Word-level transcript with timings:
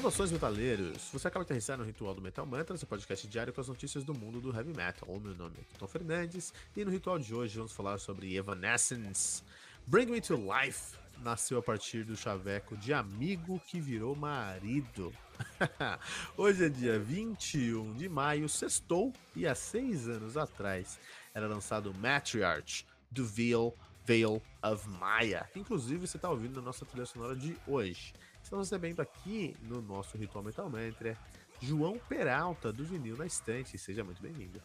Saudações, 0.00 0.32
metaleiros! 0.32 1.10
Você 1.12 1.28
acaba 1.28 1.44
de 1.44 1.48
aterrissar 1.48 1.76
no 1.76 1.84
Ritual 1.84 2.14
do 2.14 2.22
Metal 2.22 2.46
Mantra, 2.46 2.74
seu 2.74 2.88
podcast 2.88 3.28
diário 3.28 3.52
com 3.52 3.60
as 3.60 3.68
notícias 3.68 4.02
do 4.02 4.14
mundo 4.14 4.40
do 4.40 4.50
heavy 4.50 4.74
metal. 4.74 5.06
O 5.10 5.20
meu 5.20 5.34
nome 5.34 5.58
é 5.58 5.78
Tom 5.78 5.86
Fernandes 5.86 6.54
e 6.74 6.82
no 6.86 6.90
ritual 6.90 7.18
de 7.18 7.34
hoje 7.34 7.58
vamos 7.58 7.72
falar 7.72 7.98
sobre 7.98 8.34
Evanescence. 8.34 9.42
Bring 9.86 10.06
Me 10.06 10.18
to 10.22 10.36
Life 10.36 10.96
nasceu 11.22 11.58
a 11.58 11.62
partir 11.62 12.02
do 12.02 12.16
chaveco 12.16 12.78
de 12.78 12.94
amigo 12.94 13.60
que 13.66 13.78
virou 13.78 14.16
marido. 14.16 15.12
hoje 16.34 16.64
é 16.64 16.68
dia 16.70 16.98
21 16.98 17.92
de 17.92 18.08
maio, 18.08 18.48
sextou, 18.48 19.12
e 19.36 19.46
há 19.46 19.54
seis 19.54 20.08
anos 20.08 20.34
atrás 20.34 20.98
era 21.34 21.46
lançado 21.46 21.92
Matriarch 21.92 22.86
do 23.10 23.26
Veil, 23.26 23.74
Veil 24.06 24.40
of 24.62 24.88
Maya. 24.88 25.46
Inclusive, 25.54 26.06
você 26.06 26.16
está 26.16 26.30
ouvindo 26.30 26.58
a 26.58 26.62
nossa 26.62 26.86
trilha 26.86 27.04
sonora 27.04 27.36
de 27.36 27.54
hoje. 27.66 28.14
Estamos 28.50 28.68
recebendo 28.68 28.98
aqui 28.98 29.56
no 29.62 29.80
nosso 29.80 30.18
Ritual 30.18 30.42
Metal 30.42 30.68
Mantra 30.68 31.16
João 31.60 31.96
Peralta, 32.08 32.72
do 32.72 32.84
Vinil 32.84 33.16
na 33.16 33.24
Estante. 33.24 33.78
Seja 33.78 34.02
muito 34.02 34.20
bem-vindo. 34.20 34.60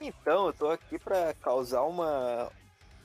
Então, 0.00 0.46
eu 0.46 0.52
tô 0.54 0.70
aqui 0.70 0.98
para 0.98 1.34
causar 1.34 1.82
uma 1.82 2.50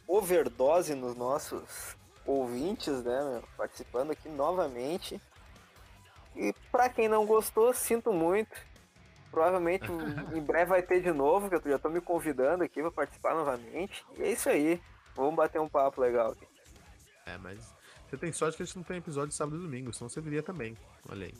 overdose 0.07 0.95
nos 0.95 1.13
nossos 1.13 1.97
ouvintes, 2.25 3.03
né, 3.03 3.43
participando 3.57 4.11
aqui 4.11 4.29
novamente. 4.29 5.21
E 6.37 6.53
para 6.71 6.87
quem 6.87 7.09
não 7.09 7.25
gostou, 7.25 7.73
sinto 7.73 8.13
muito. 8.13 8.55
Provavelmente 9.29 9.87
em 10.33 10.41
breve 10.41 10.67
vai 10.67 10.81
ter 10.81 11.01
de 11.01 11.11
novo, 11.11 11.49
que 11.49 11.55
eu 11.55 11.71
já 11.73 11.77
tô 11.77 11.89
me 11.89 11.99
convidando 11.99 12.63
aqui 12.63 12.79
para 12.79 12.91
participar 12.91 13.35
novamente. 13.35 14.05
E 14.17 14.23
é 14.23 14.31
isso 14.31 14.47
aí. 14.47 14.81
Vamos 15.17 15.35
bater 15.35 15.59
um 15.59 15.67
papo 15.67 15.99
legal 15.99 16.31
aqui. 16.31 16.47
É, 17.25 17.37
mas 17.37 17.80
você 18.11 18.17
tem 18.17 18.31
sorte 18.33 18.57
que 18.57 18.63
a 18.63 18.65
gente 18.65 18.75
não 18.75 18.83
tem 18.83 18.97
episódio 18.97 19.29
de 19.29 19.35
sábado 19.35 19.55
e 19.55 19.61
domingo, 19.61 19.93
senão 19.93 20.09
você 20.09 20.19
viria 20.19 20.43
também. 20.43 20.77
Olha 21.09 21.27
aí. 21.27 21.33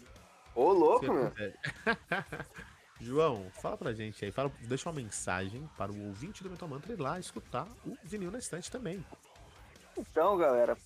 Ô, 0.56 0.72
louco, 0.72 1.06
meu. 1.12 1.30
João, 2.98 3.52
fala 3.62 3.76
pra 3.76 3.92
gente 3.92 4.24
aí, 4.24 4.32
fala, 4.32 4.50
deixa 4.62 4.88
uma 4.88 4.96
mensagem 4.96 5.70
para 5.78 5.92
o 5.92 6.08
ouvinte 6.08 6.42
do 6.42 6.50
Metal 6.50 6.70
Mantra 6.70 6.94
ir 6.94 7.00
lá 7.00 7.20
escutar 7.20 7.68
o 7.86 7.98
vinil 8.04 8.32
na 8.32 8.40
estante 8.40 8.72
também. 8.72 9.04
Então, 9.98 10.38
galera, 10.38 10.78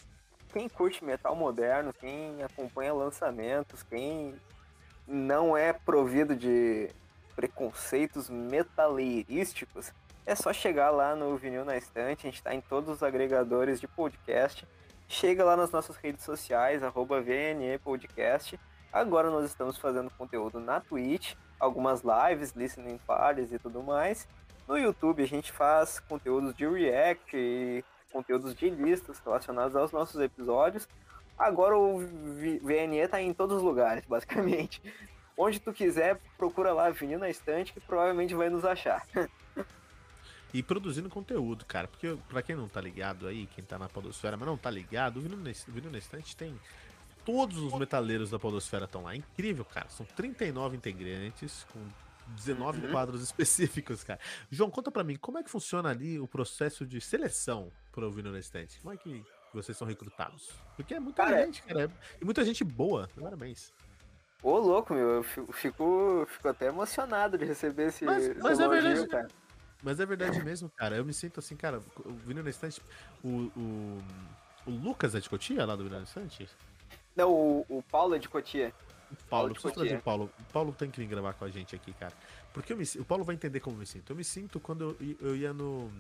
quem 0.52 0.68
curte 0.68 1.06
metal 1.06 1.36
moderno, 1.36 1.94
quem 1.94 2.42
acompanha 2.42 2.92
lançamentos, 2.92 3.84
quem 3.84 4.34
não 5.08 5.56
é 5.56 5.72
provido 5.72 6.36
de 6.36 6.90
preconceitos 7.36 8.28
metaleirísticos, 8.28 9.94
é 10.26 10.34
só 10.34 10.52
chegar 10.52 10.90
lá 10.90 11.16
no 11.16 11.38
Vinil 11.38 11.64
na 11.64 11.78
Estante, 11.78 12.26
a 12.26 12.30
gente 12.32 12.38
está 12.38 12.56
em 12.56 12.62
todos 12.62 12.90
os 12.90 13.04
agregadores 13.04 13.80
de 13.80 13.88
podcast 13.88 14.66
Chega 15.08 15.44
lá 15.44 15.56
nas 15.56 15.72
nossas 15.72 15.96
redes 15.98 16.24
sociais, 16.24 16.84
arroba 16.84 17.22
VNE 17.22 17.78
Podcast. 17.84 18.60
Agora 18.92 19.30
nós 19.30 19.46
estamos 19.46 19.78
fazendo 19.78 20.10
conteúdo 20.10 20.60
na 20.60 20.80
Twitch, 20.82 21.36
algumas 21.60 22.02
lives, 22.02 22.54
listening 22.54 22.98
parties 23.06 23.52
e 23.52 23.60
tudo 23.60 23.84
mais. 23.84 24.28
No 24.68 24.78
YouTube 24.78 25.22
a 25.22 25.28
gente 25.28 25.52
faz 25.52 26.00
conteúdos 26.00 26.56
de 26.56 26.68
react 26.68 27.36
e 27.36 27.84
conteúdos 28.12 28.56
de 28.56 28.70
listas 28.70 29.20
relacionados 29.20 29.76
aos 29.76 29.92
nossos 29.92 30.20
episódios. 30.20 30.88
Agora 31.38 31.78
o 31.78 32.00
VNE 32.00 33.00
está 33.00 33.22
em 33.22 33.34
todos 33.34 33.58
os 33.58 33.64
lugares, 33.64 34.06
basicamente. 34.10 34.82
Onde 35.38 35.60
tu 35.60 35.72
quiser, 35.72 36.20
procura 36.38 36.74
lá 36.74 36.90
Vinil 36.90 37.20
na 37.20 37.30
Estante 37.30 37.74
que 37.74 37.80
provavelmente 37.80 38.34
vai 38.34 38.50
nos 38.50 38.66
achar. 38.66 39.06
e 40.54 40.64
produzindo 40.64 41.10
conteúdo, 41.10 41.66
cara. 41.66 41.88
Porque, 41.88 42.18
pra 42.30 42.42
quem 42.42 42.56
não 42.56 42.68
tá 42.68 42.82
ligado 42.82 43.28
aí, 43.28 43.48
quem 43.48 43.64
tá 43.64 43.78
na 43.78 43.90
Podosfera, 43.90 44.38
mas 44.38 44.48
não 44.48 44.58
tá 44.58 44.70
ligado, 44.70 45.18
o 45.18 45.22
Vino 45.22 45.38
na 45.92 45.98
Estante 45.98 46.36
tem. 46.36 46.60
Todos 47.26 47.58
os 47.58 47.74
metaleiros 47.74 48.30
da 48.30 48.38
Podosfera 48.38 48.86
estão 48.86 49.04
lá. 49.04 49.14
É 49.14 49.18
incrível, 49.18 49.66
cara. 49.66 49.90
São 49.90 50.06
39 50.06 50.78
integrantes 50.78 51.66
com 51.74 51.80
19 52.36 52.86
uhum. 52.86 52.92
quadros 52.92 53.22
específicos, 53.24 54.04
cara. 54.04 54.20
João, 54.50 54.70
conta 54.70 54.92
pra 54.92 55.04
mim, 55.04 55.16
como 55.16 55.38
é 55.38 55.44
que 55.44 55.50
funciona 55.50 55.90
ali 55.90 56.20
o 56.20 56.28
processo 56.28 56.86
de 56.86 57.02
seleção 57.02 57.72
pro 57.92 58.12
Vino 58.12 58.32
na 58.32 58.40
Estante? 58.40 58.80
Como 58.80 58.94
é 58.94 58.98
que 58.98 59.24
vocês 59.54 59.78
são 59.78 59.88
recrutados? 59.88 60.52
Porque 60.76 60.94
é 60.94 61.00
muita 61.00 61.24
cara, 61.24 61.46
gente, 61.46 61.64
cara. 61.64 61.92
E 62.22 62.26
muita 62.26 62.44
gente 62.44 62.64
boa. 62.64 63.10
Parabéns. 63.20 63.74
Ô, 64.44 64.60
louco, 64.60 64.94
meu. 64.94 65.10
Eu 65.10 65.24
fico, 65.24 65.52
fico, 65.54 66.28
fico 66.30 66.48
até 66.48 66.68
emocionado 66.68 67.38
de 67.38 67.46
receber 67.46 67.88
esse. 67.88 68.06
Mas, 68.06 68.38
mas 68.38 68.60
é 68.60 68.68
verdade, 68.68 69.08
cara. 69.08 69.28
Mas 69.86 70.00
é 70.00 70.06
verdade 70.06 70.44
mesmo, 70.44 70.68
cara. 70.76 70.98
Eu 70.98 71.06
me 71.06 71.14
sinto 71.14 71.40
assim, 71.40 71.56
cara, 71.56 71.80
vindo 72.26 72.42
na 72.42 72.50
estante. 72.50 72.82
O, 73.24 73.52
o, 73.56 74.04
o 74.66 74.72
Lucas 74.72 75.14
é 75.14 75.20
de 75.20 75.30
Cotia 75.30 75.64
lá 75.64 75.76
do 75.76 75.84
Vindo 75.84 75.96
na 75.96 76.02
estante? 76.02 76.50
Não, 77.16 77.32
o, 77.32 77.66
o 77.70 77.84
Paulo 77.84 78.16
é 78.16 78.18
de 78.18 78.28
Cotia. 78.28 78.74
O 79.12 79.16
Paulo, 79.30 79.52
preciso 79.52 79.74
trazer 79.76 79.98
o 79.98 80.02
Paulo. 80.02 80.32
O 80.40 80.44
Paulo 80.52 80.74
tem 80.74 80.90
que 80.90 81.00
vir 81.00 81.06
gravar 81.06 81.34
com 81.34 81.46
a 81.46 81.50
gente 81.50 81.76
aqui, 81.76 81.94
cara. 81.94 82.14
Porque 82.52 82.74
me, 82.74 82.84
o 83.00 83.06
Paulo 83.06 83.24
vai 83.24 83.36
entender 83.36 83.60
como 83.60 83.76
eu 83.76 83.80
me 83.82 83.86
sinto. 83.86 84.12
Eu 84.12 84.16
me 84.16 84.24
sinto 84.24 84.60
quando 84.60 84.98
eu, 85.00 85.18
eu 85.22 85.36
ia 85.36 85.54
no, 85.54 85.92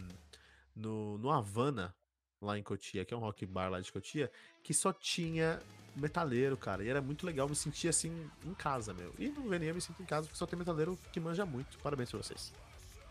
no, 0.75 1.19
no 1.19 1.29
Havana, 1.31 1.94
lá 2.41 2.57
em 2.57 2.63
Cotia, 2.63 3.06
que 3.06 3.13
é 3.13 3.17
um 3.17 3.19
rock 3.19 3.46
bar 3.46 3.69
lá 3.69 3.79
de 3.79 3.91
Cotia, 3.91 4.31
que 4.63 4.73
só 4.73 4.91
tinha 4.91 5.62
metaleiro, 5.96 6.57
cara. 6.57 6.84
E 6.84 6.90
era 6.90 7.03
muito 7.03 7.23
legal, 7.23 7.47
me 7.47 7.56
sentia 7.56 7.91
assim 7.91 8.28
em 8.44 8.53
casa, 8.56 8.96
meu. 8.96 9.13
E 9.19 9.29
no 9.29 9.53
eu 9.53 9.75
me 9.75 9.81
sinto 9.81 10.02
em 10.02 10.06
casa 10.06 10.25
porque 10.25 10.40
só 10.40 10.47
tem 10.47 10.57
metaleiro 10.57 10.97
que 11.13 11.19
manja 11.19 11.46
muito. 11.46 11.78
Parabéns 11.78 12.09
pra 12.09 12.17
vocês. 12.17 12.52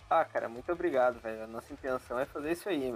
Ah, 0.09 0.25
cara, 0.25 0.49
muito 0.49 0.71
obrigado, 0.71 1.21
velho. 1.21 1.45
A 1.45 1.47
nossa 1.47 1.73
intenção 1.73 2.19
é 2.19 2.27
fazer 2.27 2.53
isso 2.53 2.69
aí, 2.69 2.95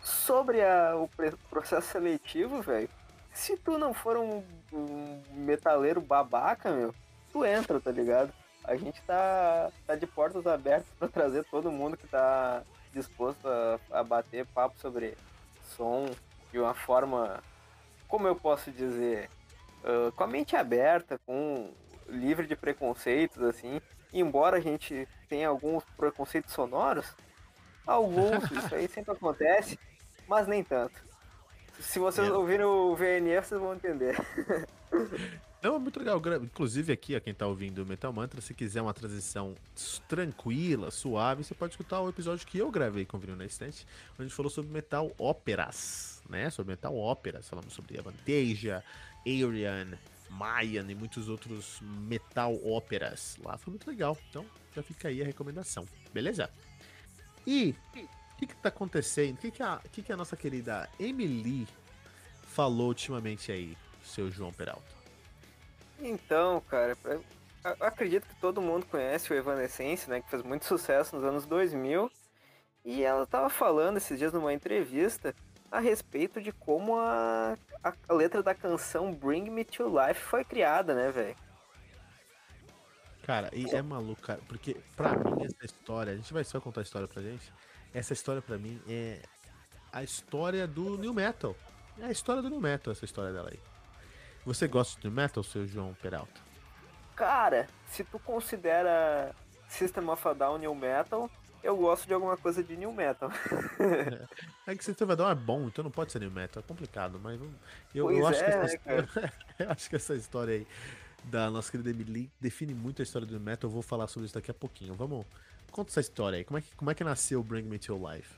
Sobre 0.00 0.62
a, 0.62 0.96
o 0.96 1.08
processo 1.50 1.88
seletivo, 1.88 2.62
velho, 2.62 2.88
se 3.32 3.56
tu 3.56 3.76
não 3.78 3.92
for 3.92 4.16
um, 4.16 4.42
um 4.72 5.22
metaleiro 5.32 6.00
babaca, 6.00 6.70
meu, 6.70 6.94
tu 7.32 7.44
entra, 7.44 7.80
tá 7.80 7.90
ligado? 7.90 8.32
A 8.64 8.76
gente 8.76 9.00
tá, 9.02 9.70
tá 9.86 9.94
de 9.94 10.06
portas 10.06 10.46
abertas 10.46 10.88
para 10.98 11.08
trazer 11.08 11.44
todo 11.44 11.70
mundo 11.70 11.96
que 11.96 12.06
tá 12.06 12.62
disposto 12.92 13.46
a, 13.48 13.78
a 13.90 14.04
bater 14.04 14.46
papo 14.46 14.78
sobre 14.78 15.16
som 15.76 16.06
de 16.50 16.58
uma 16.58 16.74
forma, 16.74 17.42
como 18.06 18.26
eu 18.26 18.36
posso 18.36 18.70
dizer, 18.70 19.30
uh, 19.84 20.12
com 20.12 20.24
a 20.24 20.26
mente 20.26 20.56
aberta, 20.56 21.18
com 21.26 21.70
livre 22.08 22.46
de 22.46 22.56
preconceitos, 22.56 23.42
assim. 23.42 23.80
Embora 24.12 24.56
a 24.56 24.60
gente 24.60 25.06
tenha 25.28 25.48
alguns 25.48 25.84
preconceitos 25.96 26.52
sonoros, 26.52 27.14
alguns, 27.86 28.44
isso 28.50 28.74
aí 28.74 28.88
sempre 28.88 29.12
acontece, 29.12 29.78
mas 30.26 30.46
nem 30.46 30.64
tanto. 30.64 31.06
Se 31.80 31.98
vocês 31.98 32.28
é. 32.28 32.32
ouvirem 32.32 32.66
o 32.66 32.96
VNF, 32.96 33.48
vocês 33.48 33.60
vão 33.60 33.74
entender. 33.74 34.16
Não, 35.60 35.74
é 35.74 35.78
muito 35.78 35.98
legal. 35.98 36.22
Inclusive 36.40 36.92
aqui, 36.92 37.16
a 37.16 37.20
quem 37.20 37.34
tá 37.34 37.46
ouvindo 37.46 37.82
o 37.82 37.86
Metal 37.86 38.12
Mantra, 38.12 38.40
se 38.40 38.54
quiser 38.54 38.80
uma 38.80 38.94
transição 38.94 39.56
tranquila, 40.06 40.90
suave, 40.90 41.42
você 41.42 41.52
pode 41.52 41.72
escutar 41.72 42.00
o 42.00 42.08
episódio 42.08 42.46
que 42.46 42.58
eu 42.58 42.70
gravei 42.70 43.04
com 43.04 43.16
o 43.16 43.20
Vinil 43.20 43.36
na 43.36 43.44
Estante, 43.44 43.84
onde 44.12 44.22
a 44.22 44.22
gente 44.24 44.34
falou 44.34 44.50
sobre 44.50 44.70
metal 44.70 45.10
óperas, 45.18 46.22
né? 46.28 46.48
Sobre 46.50 46.72
metal 46.72 46.96
óperas, 46.96 47.48
falamos 47.48 47.72
sobre 47.72 47.98
Avantasia, 47.98 48.84
Arian, 49.26 49.98
Mayan 50.30 50.90
e 50.90 50.94
muitos 50.94 51.28
outros 51.28 51.80
metal 51.80 52.54
óperas. 52.64 53.36
Lá 53.42 53.56
foi 53.56 53.72
muito 53.72 53.88
legal. 53.88 54.16
Então 54.28 54.44
já 54.74 54.82
fica 54.82 55.08
aí 55.08 55.22
a 55.22 55.24
recomendação. 55.24 55.86
Beleza? 56.12 56.50
E 57.46 57.74
o 57.94 58.36
que, 58.38 58.46
que 58.46 58.56
tá 58.56 58.68
acontecendo? 58.68 59.36
O 59.36 59.38
que, 59.38 59.50
que, 59.50 59.62
a, 59.62 59.80
que, 59.90 60.02
que 60.02 60.12
a 60.12 60.16
nossa 60.16 60.36
querida 60.36 60.88
Emily 60.98 61.66
falou 62.42 62.88
ultimamente 62.88 63.50
aí, 63.50 63.76
seu 64.04 64.30
João 64.30 64.52
Peralta? 64.52 64.98
Então, 66.00 66.60
cara, 66.68 66.96
eu 67.04 67.24
acredito 67.80 68.26
que 68.26 68.36
todo 68.36 68.60
mundo 68.60 68.86
conhece 68.86 69.32
o 69.32 69.36
Evanescence, 69.36 70.08
né? 70.08 70.20
Que 70.20 70.30
fez 70.30 70.42
muito 70.42 70.64
sucesso 70.64 71.16
nos 71.16 71.24
anos 71.24 71.46
2000. 71.46 72.10
E 72.84 73.02
ela 73.02 73.26
tava 73.26 73.50
falando 73.50 73.96
esses 73.96 74.18
dias 74.18 74.32
numa 74.32 74.52
entrevista 74.52 75.34
a 75.70 75.80
respeito 75.80 76.40
de 76.40 76.52
como 76.52 76.96
a, 76.96 77.56
a, 77.82 78.12
letra 78.12 78.42
da 78.42 78.54
canção 78.54 79.12
Bring 79.12 79.50
Me 79.50 79.64
to 79.64 79.84
Life 79.88 80.20
foi 80.20 80.44
criada, 80.44 80.94
né, 80.94 81.10
velho? 81.10 81.36
Cara, 83.22 83.50
e 83.52 83.68
é 83.74 83.82
maluco, 83.82 84.22
cara, 84.22 84.40
porque 84.48 84.76
pra 84.96 85.14
mim 85.16 85.44
essa 85.44 85.64
história, 85.64 86.12
a 86.12 86.16
gente 86.16 86.32
vai 86.32 86.44
só 86.44 86.60
contar 86.60 86.80
a 86.80 86.82
história 86.82 87.06
pra 87.06 87.22
gente. 87.22 87.52
Essa 87.92 88.14
história 88.14 88.40
pra 88.40 88.56
mim 88.56 88.80
é 88.88 89.20
a 89.92 90.02
história 90.02 90.66
do 90.66 90.96
New 90.96 91.12
Metal. 91.12 91.54
É 91.98 92.06
a 92.06 92.10
história 92.10 92.40
do 92.40 92.48
New 92.48 92.60
Metal, 92.60 92.92
essa 92.92 93.04
história 93.04 93.32
dela 93.32 93.50
aí. 93.52 93.60
Você 94.46 94.66
gosta 94.66 94.98
de 94.98 95.06
New 95.06 95.14
Metal, 95.14 95.42
seu 95.42 95.66
João 95.66 95.94
Peralta? 96.00 96.40
Cara, 97.14 97.66
se 97.86 98.04
tu 98.04 98.18
considera 98.18 99.34
System 99.68 100.08
of 100.08 100.26
a 100.26 100.32
Down 100.32 100.58
New 100.58 100.74
Metal, 100.74 101.28
eu 101.62 101.76
gosto 101.76 102.06
de 102.06 102.14
alguma 102.14 102.36
coisa 102.36 102.62
de 102.62 102.76
new 102.76 102.92
metal. 102.92 103.30
é, 104.66 104.72
é 104.72 104.76
que 104.76 104.90
of 104.90 105.22
é 105.22 105.34
bom, 105.34 105.66
então 105.66 105.82
não 105.82 105.90
pode 105.90 106.12
ser 106.12 106.20
new 106.20 106.30
metal, 106.30 106.62
é 106.62 106.66
complicado, 106.66 107.20
mas 107.22 107.40
eu, 107.94 108.10
eu 108.10 108.26
acho, 108.26 108.42
é, 108.42 108.44
que 108.44 108.50
essa 108.50 108.74
história, 108.74 109.32
eu 109.58 109.70
acho 109.70 109.90
que 109.90 109.96
essa 109.96 110.14
história 110.14 110.54
aí 110.54 110.66
da 111.24 111.50
nossa 111.50 111.70
querida 111.70 111.90
Emily 111.90 112.30
define 112.40 112.74
muito 112.74 113.02
a 113.02 113.04
história 113.04 113.26
do 113.26 113.38
metal, 113.40 113.68
eu 113.68 113.72
vou 113.72 113.82
falar 113.82 114.06
sobre 114.06 114.26
isso 114.26 114.34
daqui 114.34 114.50
a 114.50 114.54
pouquinho. 114.54 114.94
Vamos, 114.94 115.26
conta 115.70 115.90
essa 115.90 116.00
história 116.00 116.38
aí, 116.38 116.44
como 116.44 116.58
é 116.58 116.62
que, 116.62 116.74
como 116.76 116.90
é 116.90 116.94
que 116.94 117.04
nasceu 117.04 117.40
o 117.40 117.42
Bring 117.42 117.64
Me 117.64 117.78
To 117.78 117.96
Life? 118.10 118.34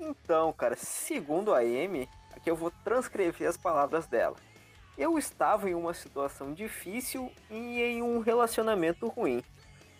Então, 0.00 0.52
cara, 0.52 0.76
segundo 0.76 1.52
a 1.52 1.58
Amy, 1.58 2.08
aqui 2.34 2.50
eu 2.50 2.56
vou 2.56 2.70
transcrever 2.84 3.48
as 3.48 3.56
palavras 3.56 4.06
dela. 4.06 4.36
eu 4.96 5.16
estava 5.18 5.70
em 5.70 5.74
uma 5.74 5.94
situação 5.94 6.52
difícil 6.52 7.32
e 7.50 7.80
em 7.82 8.02
um 8.02 8.20
relacionamento 8.20 9.08
ruim. 9.08 9.42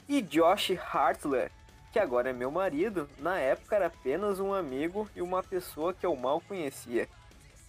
E 0.08 0.22
Josh 0.22 0.72
Hartler, 0.92 1.52
que 1.92 1.98
agora 1.98 2.30
é 2.30 2.32
meu 2.32 2.50
marido, 2.50 3.08
na 3.18 3.38
época 3.38 3.76
era 3.76 3.86
apenas 3.86 4.40
um 4.40 4.52
amigo 4.52 5.08
e 5.14 5.22
uma 5.22 5.42
pessoa 5.42 5.94
que 5.94 6.04
eu 6.04 6.14
mal 6.16 6.40
conhecia. 6.40 7.08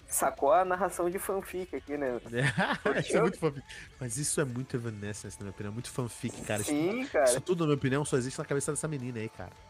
Sacou 0.08 0.52
a 0.52 0.66
narração 0.66 1.08
de 1.08 1.20
fanfic 1.20 1.76
aqui, 1.76 1.96
né? 1.96 2.20
isso 3.00 3.16
é 3.16 3.22
muito 3.22 3.38
fanfic. 3.38 3.66
Mas 4.00 4.18
isso 4.18 4.42
é 4.42 4.44
muito 4.44 4.76
Evanescence, 4.76 5.38
na 5.38 5.44
minha 5.44 5.52
opinião. 5.52 5.72
Muito 5.72 5.92
fanfic, 5.92 6.42
cara. 6.42 6.64
Sim, 6.64 7.02
isso, 7.02 7.12
cara. 7.12 7.26
Isso 7.26 7.42
tudo, 7.42 7.60
na 7.60 7.68
minha 7.68 7.78
opinião, 7.78 8.04
só 8.04 8.18
existe 8.18 8.40
na 8.40 8.46
cabeça 8.46 8.72
dessa 8.72 8.88
menina 8.88 9.20
aí, 9.20 9.30
cara. 9.30 9.52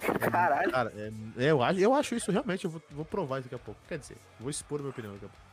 É, 0.00 0.30
Caralho. 0.30 0.70
Cara, 0.70 0.92
é, 0.96 1.50
eu, 1.50 1.60
acho, 1.60 1.80
eu 1.80 1.92
acho 1.92 2.14
isso 2.14 2.30
realmente, 2.30 2.64
eu 2.64 2.70
vou, 2.70 2.80
vou 2.90 3.04
provar 3.04 3.40
daqui 3.40 3.54
a 3.54 3.58
pouco. 3.58 3.80
Quer 3.88 3.98
dizer, 3.98 4.16
vou 4.38 4.48
expor 4.48 4.78
a 4.78 4.82
minha 4.82 4.90
opinião 4.90 5.12
daqui 5.14 5.24
a 5.24 5.28
pouco. 5.28 5.44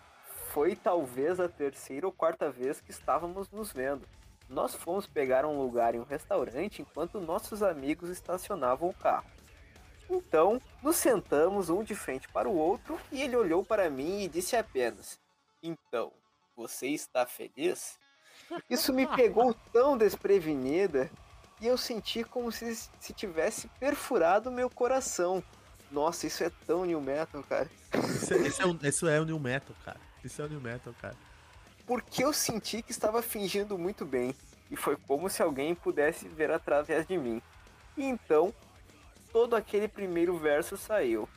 Foi 0.53 0.75
talvez 0.75 1.39
a 1.39 1.49
terceira 1.49 2.05
ou 2.05 2.13
quarta 2.13 2.51
vez 2.51 2.79
que 2.79 2.91
estávamos 2.91 3.49
nos 3.49 3.71
vendo. 3.71 4.03
Nós 4.47 4.75
fomos 4.75 5.07
pegar 5.07 5.45
um 5.45 5.57
lugar 5.59 5.95
em 5.95 5.99
um 5.99 6.03
restaurante 6.03 6.81
enquanto 6.81 7.19
nossos 7.19 7.63
amigos 7.63 8.09
estacionavam 8.09 8.89
o 8.89 8.93
carro. 8.93 9.29
Então, 10.09 10.61
nos 10.83 10.97
sentamos 10.97 11.69
um 11.69 11.83
de 11.83 11.95
frente 11.95 12.27
para 12.29 12.47
o 12.47 12.55
outro 12.55 12.99
e 13.11 13.21
ele 13.21 13.35
olhou 13.35 13.65
para 13.65 13.89
mim 13.89 14.21
e 14.21 14.27
disse 14.27 14.55
apenas: 14.55 15.19
Então, 15.63 16.11
você 16.55 16.87
está 16.87 17.25
feliz? 17.25 17.97
Isso 18.69 18.93
me 18.93 19.07
pegou 19.07 19.53
tão 19.73 19.97
desprevenida 19.97 21.09
e 21.59 21.67
eu 21.67 21.77
senti 21.77 22.23
como 22.23 22.51
se, 22.51 22.75
se 22.99 23.13
tivesse 23.13 23.67
perfurado 23.79 24.51
meu 24.51 24.69
coração. 24.69 25.43
Nossa, 25.91 26.27
isso 26.27 26.43
é 26.43 26.51
tão 26.67 26.85
new 26.85 27.01
metal, 27.01 27.43
cara. 27.43 27.69
Isso 27.93 28.33
é, 28.33 28.37
isso 28.37 28.61
é, 28.61 28.65
um, 28.65 28.79
isso 28.83 29.07
é 29.07 29.19
o 29.19 29.25
new 29.25 29.39
metal, 29.39 29.75
cara. 29.83 29.99
Isso 30.23 30.41
é 30.41 30.45
o 30.45 30.49
new 30.49 30.61
metal, 30.61 30.93
cara. 31.01 31.15
Porque 31.85 32.23
eu 32.23 32.33
senti 32.33 32.81
que 32.81 32.91
estava 32.91 33.21
fingindo 33.21 33.77
muito 33.77 34.05
bem 34.05 34.33
e 34.71 34.75
foi 34.75 34.95
como 34.95 35.29
se 35.29 35.41
alguém 35.43 35.75
pudesse 35.75 36.27
ver 36.27 36.51
através 36.51 37.05
de 37.05 37.17
mim. 37.17 37.41
E 37.95 38.03
então, 38.03 38.53
todo 39.31 39.55
aquele 39.55 39.87
primeiro 39.87 40.37
verso 40.37 40.75
saiu. 40.77 41.29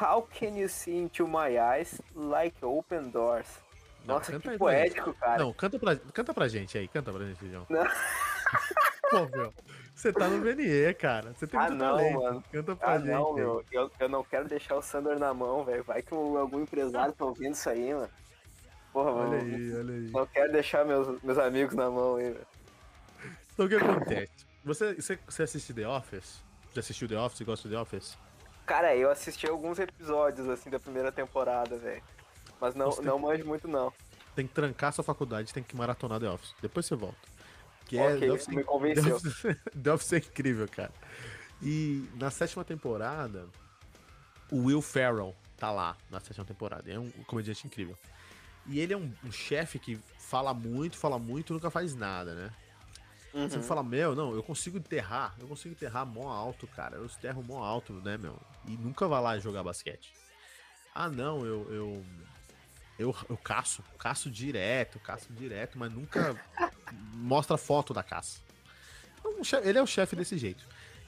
How 0.00 0.22
can 0.22 0.56
you 0.58 0.68
see 0.68 0.96
into 0.96 1.26
my 1.28 1.56
eyes 1.58 2.00
like 2.14 2.56
open 2.64 3.10
doors? 3.10 3.46
Não, 4.06 4.16
Nossa, 4.16 4.38
que 4.38 4.58
poético, 4.58 5.14
cara. 5.14 5.38
Não, 5.42 5.52
canta 5.52 5.78
pra, 5.78 5.96
canta 5.96 6.34
pra 6.34 6.48
gente 6.48 6.76
aí, 6.76 6.88
canta 6.88 7.12
pra 7.12 7.24
gente, 7.24 7.48
João. 7.50 7.66
Não. 7.68 7.84
Pô, 9.10 9.36
meu, 9.36 9.52
você 9.94 10.12
tá 10.12 10.28
no 10.28 10.40
VNE, 10.42 10.92
cara. 10.94 11.32
Você 11.34 11.46
tem 11.46 11.60
Ah, 11.60 11.64
muito 11.68 11.78
não, 11.78 11.96
talento. 11.96 12.22
mano. 12.22 12.44
Canta 12.50 12.76
pra 12.76 12.92
Ah, 12.92 12.98
gente. 12.98 13.08
não, 13.10 13.32
meu. 13.34 13.64
Eu, 13.70 13.90
eu 14.00 14.08
não 14.08 14.24
quero 14.24 14.48
deixar 14.48 14.74
o 14.76 14.82
Sandor 14.82 15.18
na 15.18 15.32
mão, 15.32 15.64
velho. 15.64 15.84
Vai 15.84 16.02
que 16.02 16.14
um- 16.14 16.36
algum 16.36 16.60
empresário 16.60 17.12
tá 17.14 17.24
ouvindo 17.24 17.52
isso 17.52 17.68
aí, 17.70 17.94
mano. 17.94 18.10
Porra, 18.94 19.10
Olha 19.10 19.38
mano. 19.38 19.56
aí, 19.56 19.74
olha 19.74 19.94
aí. 19.94 20.10
Não 20.12 20.26
quero 20.28 20.52
deixar 20.52 20.84
meus, 20.84 21.20
meus 21.20 21.36
amigos 21.36 21.74
na 21.74 21.90
mão 21.90 22.14
aí, 22.14 22.30
velho. 22.30 22.46
Então 23.52 23.66
o 23.66 23.68
que 23.68 23.74
acontece? 23.74 24.32
Você, 24.64 24.94
você, 24.94 25.18
você 25.28 25.42
assiste 25.42 25.74
The 25.74 25.88
Office? 25.88 26.44
Já 26.72 26.78
assistiu 26.78 27.08
The 27.08 27.18
Office? 27.18 27.42
Gosta 27.42 27.68
de 27.68 27.74
The 27.74 27.80
Office? 27.80 28.16
Cara, 28.64 28.94
eu 28.94 29.10
assisti 29.10 29.48
alguns 29.48 29.80
episódios, 29.80 30.48
assim, 30.48 30.70
da 30.70 30.78
primeira 30.78 31.10
temporada, 31.10 31.76
velho. 31.76 32.02
Mas 32.60 32.76
não, 32.76 32.90
não 33.02 33.18
manjo 33.18 33.44
muito, 33.44 33.66
não. 33.66 33.92
Tem 34.36 34.46
que 34.46 34.54
trancar 34.54 34.92
sua 34.92 35.02
faculdade, 35.02 35.52
tem 35.52 35.62
que 35.64 35.76
maratonar 35.76 36.20
The 36.20 36.30
Office. 36.30 36.54
Depois 36.62 36.86
você 36.86 36.94
volta. 36.94 37.18
Que 37.86 37.98
Ok, 37.98 38.20
The 38.20 38.32
Office, 38.32 38.46
me 38.46 38.62
convenceu. 38.62 39.02
The 39.02 39.12
Office, 39.14 39.56
The 39.82 39.92
Office 39.92 40.12
é 40.12 40.18
incrível, 40.18 40.68
cara. 40.68 40.92
E 41.60 42.08
na 42.14 42.30
sétima 42.30 42.64
temporada, 42.64 43.48
o 44.52 44.66
Will 44.66 44.80
Ferrell 44.80 45.34
tá 45.56 45.72
lá 45.72 45.96
na 46.08 46.20
sétima 46.20 46.44
temporada. 46.44 46.88
É 46.88 46.96
um 46.96 47.10
comediante 47.26 47.66
incrível. 47.66 47.96
E 48.66 48.80
ele 48.80 48.92
é 48.92 48.96
um, 48.96 49.12
um 49.24 49.30
chefe 49.32 49.78
que 49.78 49.96
fala 50.18 50.54
muito, 50.54 50.96
fala 50.96 51.18
muito 51.18 51.52
nunca 51.52 51.70
faz 51.70 51.94
nada, 51.94 52.34
né? 52.34 52.50
Você 53.48 53.56
Uhum. 53.58 53.62
fala, 53.64 53.82
meu, 53.82 54.14
não, 54.14 54.32
eu 54.34 54.42
consigo 54.42 54.78
enterrar, 54.78 55.34
eu 55.40 55.48
consigo 55.48 55.74
enterrar 55.74 56.06
mó 56.06 56.30
alto, 56.30 56.66
cara. 56.68 56.96
Eu 56.96 57.06
enterro 57.06 57.42
mó 57.42 57.62
alto, 57.64 57.92
né, 57.94 58.16
meu? 58.16 58.38
E 58.66 58.76
nunca 58.76 59.08
vai 59.08 59.20
lá 59.20 59.38
jogar 59.38 59.62
basquete. 59.64 60.14
Ah, 60.94 61.08
não, 61.08 61.44
eu. 61.44 61.68
Eu, 61.72 62.04
eu, 62.96 63.16
eu 63.28 63.36
caço, 63.36 63.82
caço 63.98 64.30
direto, 64.30 65.00
caço 65.00 65.32
direto, 65.32 65.76
mas 65.76 65.92
nunca 65.92 66.40
mostra 67.14 67.56
foto 67.56 67.92
da 67.92 68.04
caça. 68.04 68.40
Então, 69.18 69.42
chefe- 69.42 69.68
Ele 69.68 69.78
é 69.78 69.82
o 69.82 69.86
chefe 69.86 70.14
desse 70.14 70.38
jeito. 70.38 70.64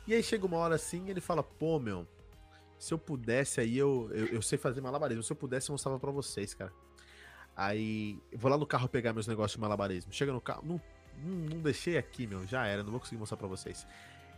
E 0.07 0.13
aí 0.13 0.23
chega 0.23 0.45
uma 0.47 0.57
hora 0.59 0.75
assim 0.75 1.09
ele 1.09 1.21
fala, 1.21 1.43
pô, 1.45 1.79
meu, 1.79 2.07
se 2.79 2.93
eu 2.93 2.99
pudesse 2.99 3.61
aí, 3.61 3.79
eu, 3.79 4.11
eu, 4.13 4.27
eu 4.27 4.43
sei 4.43 4.59
fazer 4.59 4.81
malabarismo. 4.81 5.23
Se 5.23 5.33
eu 5.33 5.37
pudesse, 5.37 5.71
eu 5.71 5.75
mostrava 5.75 5.99
pra 6.01 6.11
vocês, 6.11 6.53
cara. 6.55 6.73
Aí, 7.57 8.19
vou 8.35 8.51
lá 8.51 8.59
no 8.59 8.67
carro 8.67 8.89
pegar 8.89 9.13
meus 9.15 9.27
negócios 9.27 9.53
de 9.57 9.61
malabarismo. 9.61 10.13
Chega 10.13 10.33
no 10.33 10.41
carro, 10.41 10.63
não, 10.67 10.81
não, 11.25 11.59
deixei 11.61 11.97
aqui, 11.97 12.27
meu, 12.27 12.47
já 12.47 12.67
era, 12.67 12.83
não 12.83 12.91
vou 12.91 13.01
conseguir 13.01 13.19
mostrar 13.19 13.39
pra 13.39 13.49
vocês. 13.49 13.87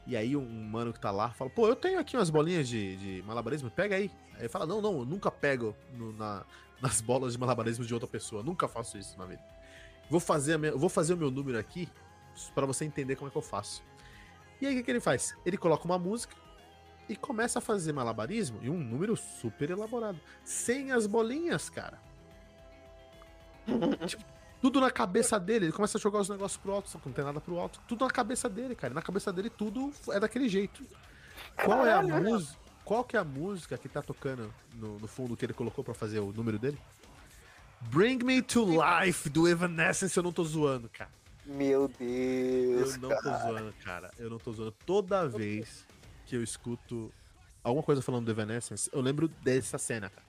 E 0.06 0.16
aí 0.16 0.36
um 0.36 0.64
mano 0.64 0.92
que 0.92 1.00
tá 1.00 1.10
lá 1.10 1.30
fala, 1.30 1.50
pô, 1.50 1.66
eu 1.68 1.76
tenho 1.76 1.98
aqui 1.98 2.16
umas 2.16 2.30
bolinhas 2.30 2.68
de, 2.68 2.96
de 2.96 3.22
malabarismo, 3.26 3.70
pega 3.70 3.96
aí. 3.96 4.10
Aí 4.34 4.42
ele 4.42 4.48
fala, 4.48 4.64
não, 4.66 4.80
não, 4.80 5.00
eu 5.00 5.04
nunca 5.04 5.30
pego 5.30 5.76
no- 5.92 6.12
na- 6.12 6.44
nas 6.80 7.00
bolas 7.00 7.32
de 7.32 7.38
malabarismo 7.38 7.84
de 7.84 7.92
outra 7.92 8.08
pessoa, 8.08 8.42
nunca 8.42 8.68
faço 8.68 8.96
isso 8.96 9.18
na 9.18 9.26
vida. 9.26 9.42
Vou 10.08 10.20
fazer, 10.20 10.56
minha- 10.56 10.74
vou 10.76 10.88
fazer 10.88 11.12
o 11.14 11.16
meu 11.16 11.30
número 11.30 11.58
aqui 11.58 11.88
pra 12.54 12.64
você 12.64 12.84
entender 12.84 13.16
como 13.16 13.28
é 13.28 13.30
que 13.32 13.36
eu 13.36 13.42
faço. 13.42 13.82
E 14.60 14.66
aí 14.66 14.72
o 14.74 14.76
que, 14.78 14.84
que 14.84 14.90
ele 14.92 15.00
faz? 15.00 15.36
Ele 15.44 15.56
coloca 15.58 15.84
uma 15.84 15.98
música 15.98 16.34
e 17.08 17.16
começa 17.16 17.58
a 17.58 17.62
fazer 17.62 17.92
malabarismo 17.92 18.60
e 18.62 18.70
um 18.70 18.78
número 18.78 19.16
super 19.16 19.70
elaborado. 19.70 20.20
Sem 20.44 20.92
as 20.92 21.06
bolinhas, 21.06 21.68
cara. 21.68 22.00
Tipo, 24.06 24.24
tudo 24.60 24.80
na 24.80 24.90
cabeça 24.90 25.38
dele. 25.38 25.66
Ele 25.66 25.72
começa 25.72 25.98
a 25.98 26.00
jogar 26.00 26.20
os 26.20 26.28
negócios 26.28 26.60
pro 26.60 26.72
alto, 26.72 26.88
só 26.88 26.98
que 26.98 27.06
não 27.06 27.12
tem 27.12 27.24
nada 27.24 27.40
pro 27.40 27.58
alto. 27.58 27.80
Tudo 27.86 28.04
na 28.04 28.10
cabeça 28.10 28.48
dele, 28.48 28.74
cara. 28.74 28.94
Na 28.94 29.02
cabeça 29.02 29.32
dele 29.32 29.50
tudo 29.50 29.92
é 30.10 30.18
daquele 30.20 30.48
jeito. 30.48 30.84
Qual 31.64 31.86
é 31.86 31.92
a 31.92 32.02
música? 32.02 32.58
Qual 32.84 33.04
que 33.04 33.16
é 33.16 33.20
a 33.20 33.24
música 33.24 33.76
que 33.76 33.88
tá 33.88 34.00
tocando 34.00 34.52
no, 34.74 34.98
no 34.98 35.06
fundo 35.06 35.36
que 35.36 35.44
ele 35.44 35.52
colocou 35.52 35.84
pra 35.84 35.92
fazer 35.94 36.20
o 36.20 36.32
número 36.32 36.58
dele? 36.58 36.78
Bring 37.82 38.18
Me 38.24 38.42
to 38.42 38.64
Life 38.64 39.28
do 39.28 39.46
Evanescence. 39.46 40.16
Eu 40.16 40.22
não 40.22 40.32
tô 40.32 40.42
zoando, 40.42 40.88
cara. 40.88 41.10
Meu 41.44 41.82
Eu 41.82 41.88
Deus, 41.88 42.96
não 42.96 43.08
cara. 43.10 43.22
tô 43.22 43.46
zoando, 43.46 43.74
cara. 43.84 44.10
Eu 44.18 44.30
não 44.30 44.38
tô 44.38 44.52
zoando. 44.52 44.74
Toda 44.84 45.28
vez 45.28 45.86
que 46.26 46.34
eu 46.36 46.42
escuto 46.42 47.12
alguma 47.62 47.82
coisa 47.82 48.02
falando 48.02 48.24
do 48.24 48.30
Evanescence, 48.30 48.90
eu 48.92 49.00
lembro 49.00 49.28
dessa 49.28 49.78
cena, 49.78 50.10
cara. 50.10 50.26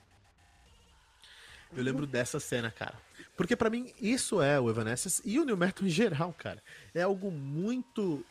Eu 1.76 1.84
lembro 1.84 2.06
dessa 2.08 2.40
cena, 2.40 2.72
cara. 2.72 2.96
Porque 3.40 3.56
pra 3.56 3.70
mim 3.70 3.94
isso 4.02 4.42
é 4.42 4.60
o 4.60 4.70
Evanescence 4.70 5.22
e 5.24 5.40
o 5.40 5.46
New 5.46 5.56
Metal 5.56 5.88
em 5.88 5.90
geral, 5.90 6.36
cara. 6.38 6.62
É 6.94 7.04
algo 7.04 7.32
muito 7.32 8.22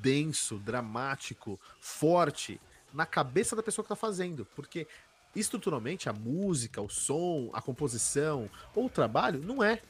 denso, 0.00 0.56
dramático, 0.56 1.60
forte 1.78 2.58
na 2.94 3.04
cabeça 3.04 3.54
da 3.54 3.62
pessoa 3.62 3.82
que 3.82 3.90
tá 3.90 3.94
fazendo. 3.94 4.46
Porque 4.56 4.86
estruturalmente 5.34 6.08
a 6.08 6.14
música, 6.14 6.80
o 6.80 6.88
som, 6.88 7.50
a 7.52 7.60
composição 7.60 8.48
ou 8.74 8.86
o 8.86 8.88
trabalho 8.88 9.42
não 9.44 9.62
é. 9.62 9.82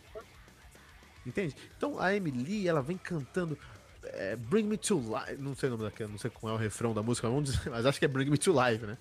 Entende? 1.24 1.54
Então 1.76 2.00
a 2.00 2.12
Emily, 2.12 2.66
ela 2.66 2.82
vem 2.82 2.98
cantando 2.98 3.56
é, 4.02 4.34
Bring 4.34 4.64
Me 4.64 4.76
to 4.76 4.98
Life. 4.98 5.40
Não 5.40 5.54
sei 5.54 5.68
o 5.68 5.72
nome 5.72 5.84
daquela, 5.84 6.10
não 6.10 6.18
sei 6.18 6.32
qual 6.32 6.52
é 6.52 6.56
o 6.56 6.58
refrão 6.58 6.92
da 6.92 7.00
música, 7.00 7.28
vamos 7.28 7.52
dizer, 7.52 7.70
mas 7.70 7.86
acho 7.86 8.00
que 8.00 8.04
é 8.04 8.08
Bring 8.08 8.28
Me 8.28 8.38
to 8.38 8.50
Life, 8.50 8.84
né? 8.84 8.98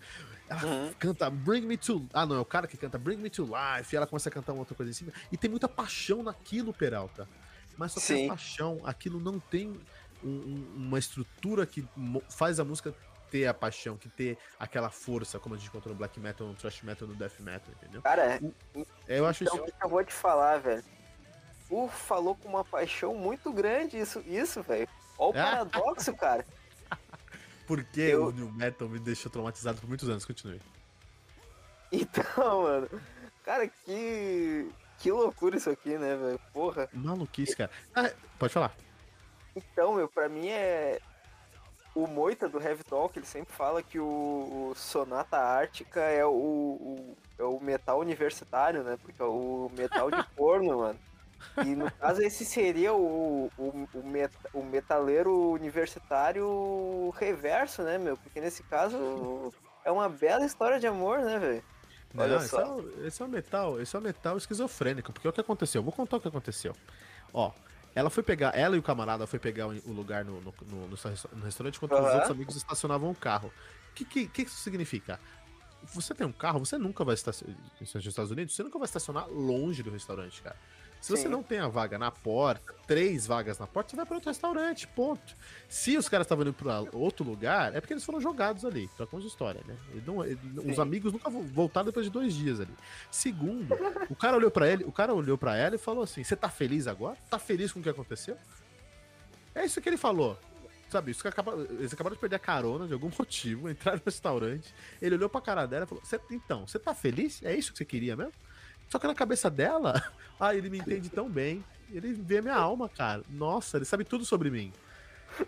Ela 0.47 0.63
Uhum. 0.65 0.93
canta 0.99 1.29
Bring 1.29 1.61
Me 1.61 1.77
to. 1.77 2.07
Ah, 2.13 2.25
não, 2.25 2.35
é 2.35 2.39
o 2.39 2.45
cara 2.45 2.67
que 2.67 2.77
canta 2.77 2.97
Bring 2.97 3.17
Me 3.17 3.29
to 3.29 3.43
Life. 3.43 3.93
E 3.93 3.97
ela 3.97 4.05
começa 4.05 4.29
a 4.29 4.31
cantar 4.31 4.53
uma 4.53 4.59
outra 4.59 4.75
coisa 4.75 4.89
em 4.91 4.93
cima. 4.93 5.11
E 5.31 5.37
tem 5.37 5.49
muita 5.49 5.67
paixão 5.67 6.21
naquilo, 6.23 6.73
Peralta. 6.73 7.27
Mas 7.77 7.91
só 7.93 7.99
tem 7.99 8.27
paixão. 8.27 8.79
Aquilo 8.83 9.19
não 9.19 9.39
tem 9.39 9.69
um- 10.23 10.29
um- 10.29 10.73
uma 10.75 10.99
estrutura 10.99 11.65
que 11.65 11.85
faz 12.29 12.59
a 12.59 12.63
música 12.63 12.93
ter 13.31 13.47
a 13.47 13.53
paixão, 13.53 13.97
que 13.97 14.07
ter 14.07 14.37
aquela 14.59 14.89
força, 14.89 15.39
como 15.39 15.55
a 15.55 15.57
gente 15.57 15.67
encontrou 15.67 15.93
no 15.93 15.97
black 15.97 16.19
metal, 16.19 16.47
no 16.47 16.53
thrash 16.53 16.83
metal, 16.83 17.07
no 17.07 17.15
death 17.15 17.39
metal, 17.39 17.73
entendeu? 17.81 18.01
Cara, 18.01 18.39
Eu 19.07 19.25
acho 19.25 19.43
então 19.43 19.55
isso. 19.55 19.63
o 19.65 19.71
que 19.71 19.83
eu 19.85 19.89
vou 19.89 20.03
te 20.05 20.13
falar, 20.13 20.57
velho. 20.59 20.83
O 21.69 21.87
falou 21.87 22.35
com 22.35 22.47
uma 22.47 22.63
paixão 22.63 23.15
muito 23.15 23.51
grande 23.51 23.97
isso, 23.99 24.19
isso, 24.27 24.61
velho. 24.61 24.87
Olha 25.17 25.35
o 25.35 25.39
Ah. 25.41 25.43
paradoxo, 25.65 26.13
cara. 26.15 26.45
Porque 27.67 28.01
eu- 28.01 28.27
o 28.27 28.31
new 28.31 28.51
metal 28.51 28.87
me 28.87 28.99
deixou 28.99 29.31
traumatizado 29.31 29.79
por 29.79 29.87
muitos 29.87 30.07
anos. 30.09 30.25
Continue. 30.25 30.61
Então, 31.91 32.63
mano. 32.63 32.89
Cara, 33.43 33.67
que. 33.67 34.69
Que 34.97 35.11
loucura 35.11 35.57
isso 35.57 35.69
aqui, 35.69 35.97
né, 35.97 36.15
velho? 36.15 36.39
Porra. 36.53 36.87
Maluquice, 36.93 37.55
cara. 37.55 37.69
Ah, 37.93 38.09
pode 38.39 38.53
falar. 38.53 38.73
Então, 39.55 39.93
meu, 39.95 40.07
pra 40.07 40.29
mim 40.29 40.47
é. 40.49 40.99
O 41.93 42.07
Moita 42.07 42.49
do 42.49 42.61
Heavy 42.61 42.83
Talk, 42.83 43.17
ele 43.17 43.25
sempre 43.25 43.53
fala 43.55 43.81
que 43.81 43.97
o, 43.99 44.73
Sonata 44.75 45.37
Ártica 45.37 46.01
é 46.01 46.25
o, 46.25 46.29
o- 46.31 47.17
é 47.39 47.43
o 47.43 47.57
metal 47.61 47.99
universitário, 47.99 48.83
né? 48.83 48.97
Porque 49.01 49.21
é 49.21 49.25
o 49.25 49.71
metal 49.77 50.11
de 50.11 50.21
corno, 50.35 50.79
mano. 50.79 50.99
E 51.65 51.75
no 51.75 51.91
caso, 51.91 52.21
esse 52.21 52.45
seria 52.45 52.93
o, 52.93 53.49
o, 53.57 53.87
o, 53.93 54.03
meta- 54.03 54.49
o 54.53 54.63
metaleiro 54.63 55.51
universitário 55.51 57.09
reverso, 57.17 57.81
né, 57.83 57.97
meu? 57.97 58.17
Porque 58.17 58.41
nesse 58.41 58.63
caso 58.63 59.53
é 59.83 59.91
uma 59.91 60.09
bela 60.09 60.45
história 60.45 60.79
de 60.79 60.87
amor, 60.87 61.19
né, 61.19 61.39
velho? 61.39 61.63
Olha 62.17 62.37
esse, 62.37 62.55
é, 62.55 63.07
esse 63.07 63.21
é 63.21 63.25
o 63.25 63.27
metal, 63.27 63.81
esse 63.81 63.95
é 63.95 63.99
o 63.99 64.01
metal 64.01 64.37
esquizofrênico, 64.37 65.11
porque 65.11 65.27
o 65.27 65.33
que 65.33 65.41
aconteceu? 65.41 65.83
Vou 65.83 65.91
contar 65.91 66.17
o 66.17 66.21
que 66.21 66.27
aconteceu. 66.27 66.73
Ó, 67.33 67.51
ela 67.93 68.09
foi 68.09 68.23
pegar, 68.23 68.57
ela 68.57 68.75
e 68.75 68.79
o 68.79 68.83
camarada 68.83 69.27
foi 69.27 69.39
pegar 69.39 69.67
o 69.67 69.91
lugar 69.91 70.23
no, 70.23 70.39
no, 70.41 70.53
no, 70.65 70.87
no 70.87 71.43
restaurante 71.43 71.75
enquanto 71.75 71.91
uhum. 71.91 72.07
os 72.07 72.13
outros 72.13 72.31
amigos 72.31 72.55
estacionavam 72.55 73.11
o 73.11 73.15
carro. 73.15 73.51
O 73.91 73.93
que, 73.93 74.05
que, 74.05 74.27
que 74.27 74.41
isso 74.43 74.57
significa? 74.57 75.19
Você 75.93 76.13
tem 76.15 76.25
um 76.25 76.31
carro, 76.31 76.59
você 76.59 76.77
nunca 76.77 77.03
vai 77.03 77.13
estacionar. 77.13 77.55
Nos 77.79 77.95
Estados 77.95 78.31
Unidos, 78.31 78.55
você 78.55 78.63
nunca 78.63 78.79
vai 78.79 78.85
estacionar 78.85 79.29
longe 79.29 79.83
do 79.83 79.91
restaurante, 79.91 80.41
cara. 80.41 80.55
Se 81.05 81.15
Sim. 81.15 81.21
você 81.21 81.29
não 81.29 81.43
tem 81.43 81.59
a 81.59 81.67
vaga 81.67 81.99
na 81.99 82.09
porta, 82.09 82.73
três 82.87 83.27
vagas 83.27 83.59
na 83.59 83.67
porta, 83.67 83.91
você 83.91 83.95
vai 83.95 84.07
para 84.07 84.15
outro 84.15 84.31
restaurante, 84.31 84.87
ponto. 84.87 85.35
Se 85.69 85.95
os 85.95 86.09
caras 86.09 86.25
estavam 86.25 86.41
indo 86.41 86.51
para 86.51 86.81
outro 86.93 87.23
lugar, 87.23 87.75
é 87.75 87.79
porque 87.79 87.93
eles 87.93 88.03
foram 88.03 88.19
jogados 88.19 88.65
ali. 88.65 88.89
Troca 88.97 89.19
de 89.19 89.27
história, 89.27 89.61
né? 89.67 89.77
Não, 90.03 90.17
os 90.67 90.79
amigos 90.79 91.13
nunca 91.13 91.29
voltaram 91.29 91.85
depois 91.85 92.07
de 92.07 92.11
dois 92.11 92.33
dias 92.33 92.59
ali. 92.59 92.73
Segundo, 93.11 93.71
o 94.09 94.15
cara 94.15 94.35
olhou 94.37 94.49
para 94.49 94.67
ele, 94.67 94.83
o 94.83 94.91
cara 94.91 95.13
olhou 95.13 95.37
para 95.37 95.55
ela 95.55 95.75
e 95.75 95.77
falou 95.77 96.03
assim: 96.03 96.23
"Você 96.23 96.35
tá 96.35 96.49
feliz 96.49 96.87
agora? 96.87 97.15
Tá 97.29 97.37
feliz 97.37 97.71
com 97.71 97.81
o 97.81 97.83
que 97.83 97.89
aconteceu?" 97.89 98.35
É 99.53 99.63
isso 99.63 99.79
que 99.79 99.87
ele 99.87 99.97
falou. 99.97 100.39
Sabe, 100.89 101.11
isso 101.11 101.21
que 101.21 101.27
acaba, 101.27 101.53
eles 101.69 101.93
acabaram 101.93 102.15
de 102.15 102.19
perder 102.19 102.37
a 102.37 102.39
carona 102.39 102.87
de 102.87 102.93
algum 102.93 103.11
motivo, 103.19 103.69
entraram 103.69 103.99
no 103.99 104.05
restaurante. 104.05 104.73
Ele 104.99 105.13
olhou 105.13 105.29
pra 105.29 105.39
cara 105.39 105.67
dela 105.67 105.85
e 105.85 105.87
falou: 105.87 106.03
Então, 106.31 106.65
você 106.65 106.79
tá 106.79 106.95
feliz? 106.95 107.43
É 107.43 107.55
isso 107.55 107.71
que 107.71 107.77
você 107.77 107.85
queria 107.85 108.15
mesmo? 108.15 108.33
Só 108.89 108.99
que 108.99 109.07
na 109.07 109.15
cabeça 109.15 109.49
dela, 109.49 110.01
ah, 110.39 110.55
ele 110.55 110.69
me 110.69 110.79
entende 110.79 111.09
tão 111.09 111.29
bem. 111.29 111.63
Ele 111.91 112.13
vê 112.13 112.41
minha 112.41 112.55
alma, 112.55 112.89
cara. 112.89 113.23
Nossa, 113.29 113.77
ele 113.77 113.85
sabe 113.85 114.03
tudo 114.03 114.25
sobre 114.25 114.49
mim. 114.49 114.73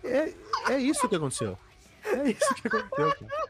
É, 0.04 0.34
é 0.74 0.78
isso 0.78 1.08
que 1.08 1.16
aconteceu. 1.16 1.58
É 2.04 2.30
isso 2.30 2.56
que 2.56 2.68
aconteceu, 2.68 3.14
cara. 3.16 3.48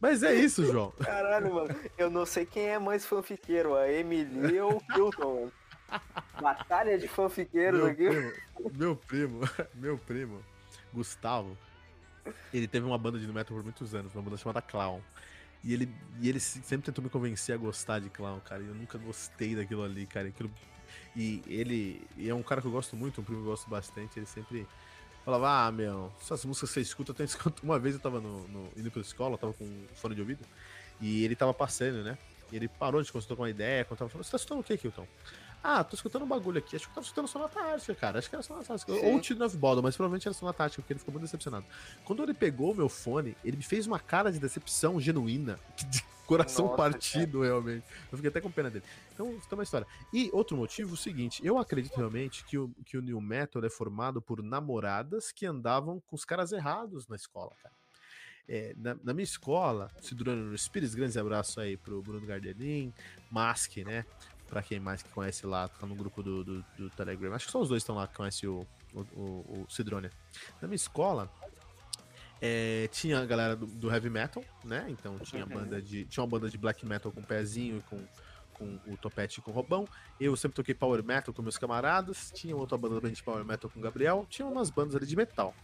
Mas 0.00 0.22
é 0.22 0.34
isso, 0.34 0.66
João. 0.66 0.90
Caralho, 0.92 1.54
mano. 1.54 1.74
Eu 1.96 2.10
não 2.10 2.26
sei 2.26 2.44
quem 2.44 2.68
é 2.68 2.78
mais 2.78 3.06
fanfiqueiro, 3.06 3.76
a 3.76 3.90
Emily 3.90 4.58
ou 4.60 4.76
o 4.76 4.80
Kilton, 4.80 5.34
mano. 5.34 5.52
Batalha 6.40 6.98
de 6.98 7.06
fanfiqueiros 7.06 7.80
meu 7.80 7.88
aqui. 7.88 8.08
Primo, 8.08 8.32
meu 8.74 8.96
primo, 8.96 9.40
meu 9.74 9.98
primo, 9.98 10.42
Gustavo, 10.92 11.56
ele 12.52 12.66
teve 12.66 12.86
uma 12.86 12.98
banda 12.98 13.18
de 13.18 13.26
metal 13.26 13.56
por 13.56 13.62
muitos 13.62 13.94
anos, 13.94 14.14
uma 14.14 14.22
banda 14.22 14.36
chamada 14.36 14.62
Clown. 14.62 15.00
E 15.64 15.72
ele, 15.72 15.88
e 16.20 16.28
ele 16.28 16.40
sempre 16.40 16.86
tentou 16.86 17.04
me 17.04 17.10
convencer 17.10 17.54
a 17.54 17.58
gostar 17.58 18.00
de 18.00 18.10
clown, 18.10 18.40
cara. 18.40 18.62
E 18.62 18.66
eu 18.66 18.74
nunca 18.74 18.98
gostei 18.98 19.54
daquilo 19.54 19.84
ali, 19.84 20.06
cara. 20.06 20.28
Aquilo... 20.28 20.50
E 21.14 21.42
ele 21.46 22.02
e 22.16 22.28
é 22.28 22.34
um 22.34 22.42
cara 22.42 22.60
que 22.60 22.66
eu 22.66 22.72
gosto 22.72 22.96
muito, 22.96 23.20
um 23.20 23.24
primo 23.24 23.40
que 23.40 23.46
eu 23.46 23.50
gosto 23.50 23.68
bastante. 23.70 24.18
Ele 24.18 24.26
sempre 24.26 24.66
falava: 25.24 25.66
Ah, 25.66 25.72
meu, 25.72 26.12
essas 26.20 26.44
músicas 26.44 26.70
você 26.70 26.80
escuta, 26.80 27.14
eu 27.16 27.24
escuto. 27.24 27.62
Uma 27.64 27.78
vez 27.78 27.94
eu 27.94 28.00
tava 28.00 28.20
no, 28.20 28.46
no, 28.48 28.68
indo 28.76 28.90
pra 28.90 29.00
escola, 29.00 29.38
tava 29.38 29.52
com 29.52 29.66
fone 29.94 30.14
de 30.14 30.20
ouvido. 30.20 30.44
E 31.00 31.24
ele 31.24 31.36
tava 31.36 31.54
passando, 31.54 32.02
né? 32.02 32.18
E 32.50 32.56
ele 32.56 32.68
parou, 32.68 33.00
a 33.00 33.02
gente 33.02 33.12
consultou 33.12 33.36
com 33.36 33.42
uma 33.44 33.50
ideia, 33.50 33.84
contava, 33.84 34.08
falou: 34.10 34.24
Você 34.24 34.30
tá 34.30 34.36
escutando 34.36 34.60
o 34.60 34.64
que, 34.64 34.76
Kilton? 34.76 35.06
Ah, 35.62 35.84
tô 35.84 35.94
escutando 35.94 36.24
um 36.24 36.28
bagulho 36.28 36.58
aqui. 36.58 36.74
Acho 36.74 36.86
que 36.86 36.90
eu 36.90 36.94
tava 36.94 37.04
escutando 37.04 37.28
Sonata 37.28 37.60
Ártica, 37.60 37.94
cara. 37.94 38.18
Acho 38.18 38.28
que 38.28 38.34
era 38.34 38.42
Sonata 38.42 38.72
Ártica. 38.72 38.92
Ou 38.92 39.16
o 39.16 39.22
Children 39.22 39.46
of 39.46 39.56
Bodom, 39.56 39.82
mas 39.82 39.96
provavelmente 39.96 40.26
era 40.26 40.34
Sonata 40.34 40.64
Ártica, 40.64 40.82
porque 40.82 40.92
ele 40.92 40.98
ficou 40.98 41.12
muito 41.12 41.24
decepcionado. 41.24 41.64
Quando 42.04 42.22
ele 42.22 42.34
pegou 42.34 42.72
o 42.72 42.74
meu 42.74 42.88
fone, 42.88 43.36
ele 43.44 43.56
me 43.56 43.62
fez 43.62 43.86
uma 43.86 44.00
cara 44.00 44.32
de 44.32 44.38
decepção 44.38 45.00
genuína. 45.00 45.58
De 45.88 46.12
coração 46.26 46.66
Nossa, 46.66 46.76
partido, 46.76 47.38
cara. 47.38 47.50
realmente. 47.50 47.84
Eu 48.10 48.16
fiquei 48.16 48.28
até 48.30 48.40
com 48.40 48.50
pena 48.50 48.70
dele. 48.70 48.84
Então, 49.12 49.36
isso 49.36 49.48
é 49.50 49.54
uma 49.54 49.62
história. 49.62 49.86
E 50.12 50.30
outro 50.32 50.56
motivo, 50.56 50.94
o 50.94 50.96
seguinte. 50.96 51.44
Eu 51.44 51.58
acredito 51.58 51.96
realmente 51.96 52.44
que 52.44 52.56
o, 52.56 52.70
que 52.86 52.96
o 52.96 53.02
New 53.02 53.20
Metal 53.20 53.62
é 53.64 53.68
formado 53.68 54.22
por 54.22 54.42
namoradas 54.42 55.30
que 55.30 55.44
andavam 55.44 56.00
com 56.00 56.16
os 56.16 56.24
caras 56.24 56.52
errados 56.52 57.06
na 57.06 57.16
escola, 57.16 57.52
cara. 57.62 57.74
É, 58.48 58.74
na, 58.76 58.96
na, 59.02 59.14
minha 59.14 59.24
escola, 59.24 59.90
se 60.00 60.14
durando 60.14 60.42
no 60.42 60.58
Spirits, 60.58 60.94
grandes 60.94 61.16
abraço 61.16 61.60
aí 61.60 61.76
pro 61.76 62.02
Bruno 62.02 62.26
Gardelin, 62.26 62.92
Mask, 63.30 63.76
né? 63.78 64.04
Para 64.52 64.62
quem 64.62 64.78
mais 64.78 65.02
que 65.02 65.08
conhece 65.08 65.46
lá, 65.46 65.66
tá 65.66 65.86
no 65.86 65.94
grupo 65.94 66.22
do, 66.22 66.44
do, 66.44 66.64
do, 66.76 66.90
Telegram. 66.90 67.32
Acho 67.32 67.46
que 67.46 67.52
só 67.52 67.58
os 67.58 67.70
dois 67.70 67.82
estão 67.82 67.96
lá 67.96 68.06
que 68.06 68.14
conhecem 68.14 68.46
o, 68.46 68.66
o, 68.92 69.00
o, 69.00 69.64
o 69.66 69.66
Cidrônia. 69.70 70.10
Na 70.60 70.68
minha 70.68 70.76
escola, 70.76 71.32
é, 72.38 72.86
tinha 72.92 73.18
a 73.20 73.24
galera 73.24 73.56
do, 73.56 73.64
do, 73.64 73.90
heavy 73.90 74.10
metal, 74.10 74.44
né? 74.62 74.84
Então 74.90 75.18
tinha 75.20 75.46
banda 75.46 75.80
de. 75.80 76.04
Tinha 76.04 76.22
uma 76.22 76.28
banda 76.28 76.50
de 76.50 76.58
black 76.58 76.84
metal 76.84 77.10
com 77.10 77.22
pezinho 77.22 77.78
e 77.78 77.80
com, 77.80 77.98
com 78.52 78.78
o 78.92 78.94
topete 78.98 79.40
e 79.40 79.42
com 79.42 79.52
o 79.52 79.54
roubão. 79.54 79.88
Eu 80.20 80.36
sempre 80.36 80.54
toquei 80.54 80.74
power 80.74 81.02
metal 81.02 81.32
com 81.32 81.40
meus 81.40 81.56
camaradas. 81.56 82.30
Tinha 82.34 82.54
outra 82.54 82.76
banda 82.76 82.96
também 82.96 83.12
de 83.14 83.22
power 83.22 83.42
metal 83.46 83.70
com 83.70 83.80
o 83.80 83.82
Gabriel. 83.82 84.26
Tinha 84.28 84.46
umas 84.46 84.68
bandas 84.68 84.94
ali 84.94 85.06
de 85.06 85.16
metal. 85.16 85.54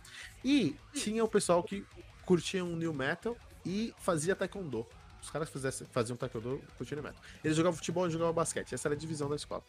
E 0.43 0.75
tinha 0.95 1.23
o 1.23 1.29
pessoal 1.29 1.63
que 1.63 1.85
curtia 2.25 2.65
um 2.65 2.75
new 2.75 2.95
metal 2.95 3.37
e 3.67 3.93
fazia 3.99 4.35
taekwondo 4.35 4.87
os 5.21 5.31
caras 5.31 5.49
fizessem, 5.49 5.87
faziam 5.89 6.17
taekwondo 6.17 6.63
metal. 7.03 7.23
Eles 7.43 7.57
jogavam 7.57 7.77
futebol 7.77 8.07
e 8.07 8.11
jogavam 8.11 8.33
basquete. 8.33 8.75
Essa 8.75 8.89
era 8.89 8.95
a 8.95 8.99
divisão 8.99 9.29
da 9.29 9.37
escola. 9.37 9.63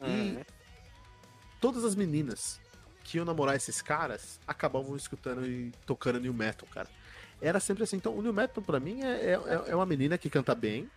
E 0.00 0.04
uhum. 0.04 0.44
todas 1.60 1.84
as 1.84 1.94
meninas 1.94 2.60
que 3.02 3.18
iam 3.18 3.24
namorar 3.24 3.54
esses 3.54 3.82
caras 3.82 4.40
acabavam 4.46 4.96
escutando 4.96 5.46
e 5.46 5.72
tocando 5.86 6.18
new 6.20 6.32
metal, 6.32 6.66
cara. 6.68 6.88
Era 7.40 7.60
sempre 7.60 7.84
assim. 7.84 7.96
Então, 7.96 8.16
o 8.16 8.22
new 8.22 8.32
metal 8.32 8.62
pra 8.62 8.80
mim 8.80 9.02
é, 9.02 9.32
é, 9.32 9.40
é 9.68 9.76
uma 9.76 9.86
menina 9.86 10.16
que 10.16 10.30
canta 10.30 10.54
bem 10.54 10.90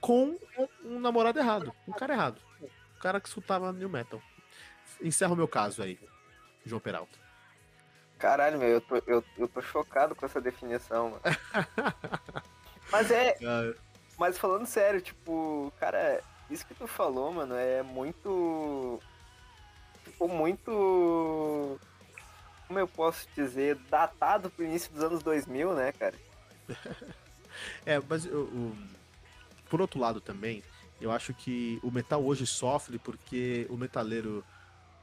com 0.00 0.38
um 0.84 0.98
namorado 0.98 1.38
errado, 1.38 1.72
um 1.86 1.92
cara 1.92 2.14
errado. 2.14 2.40
Um 2.60 3.00
cara 3.00 3.20
que 3.20 3.28
escutava 3.28 3.72
new 3.72 3.88
metal. 3.88 4.20
Encerra 5.00 5.32
o 5.32 5.36
meu 5.36 5.46
caso 5.46 5.82
aí, 5.82 5.98
João 6.64 6.80
Peralta. 6.80 7.18
Caralho, 8.18 8.58
meu, 8.58 8.68
eu 8.68 8.80
tô, 8.80 8.96
eu, 9.06 9.24
eu 9.36 9.48
tô 9.48 9.62
chocado 9.62 10.14
com 10.14 10.26
essa 10.26 10.40
definição, 10.40 11.10
mano. 11.10 11.22
Mas 12.90 13.10
é. 13.10 13.36
Mas 14.18 14.38
falando 14.38 14.66
sério, 14.66 15.00
tipo, 15.00 15.72
cara, 15.78 16.22
isso 16.50 16.66
que 16.66 16.74
tu 16.74 16.86
falou, 16.86 17.32
mano, 17.32 17.54
é 17.54 17.82
muito. 17.82 19.00
Ficou 20.04 20.28
muito. 20.28 21.78
Como 22.66 22.78
eu 22.78 22.88
posso 22.88 23.26
dizer? 23.34 23.76
Datado 23.88 24.50
pro 24.50 24.64
início 24.64 24.92
dos 24.92 25.02
anos 25.02 25.22
2000, 25.22 25.74
né, 25.74 25.92
cara? 25.92 26.14
é, 27.86 28.00
mas 28.08 28.26
o, 28.26 28.40
o, 28.40 28.76
por 29.70 29.80
outro 29.80 30.00
lado 30.00 30.20
também, 30.20 30.62
eu 31.00 31.10
acho 31.10 31.32
que 31.32 31.78
o 31.82 31.90
metal 31.90 32.22
hoje 32.24 32.46
sofre 32.46 32.98
porque 32.98 33.66
o 33.70 33.76
metaleiro 33.76 34.44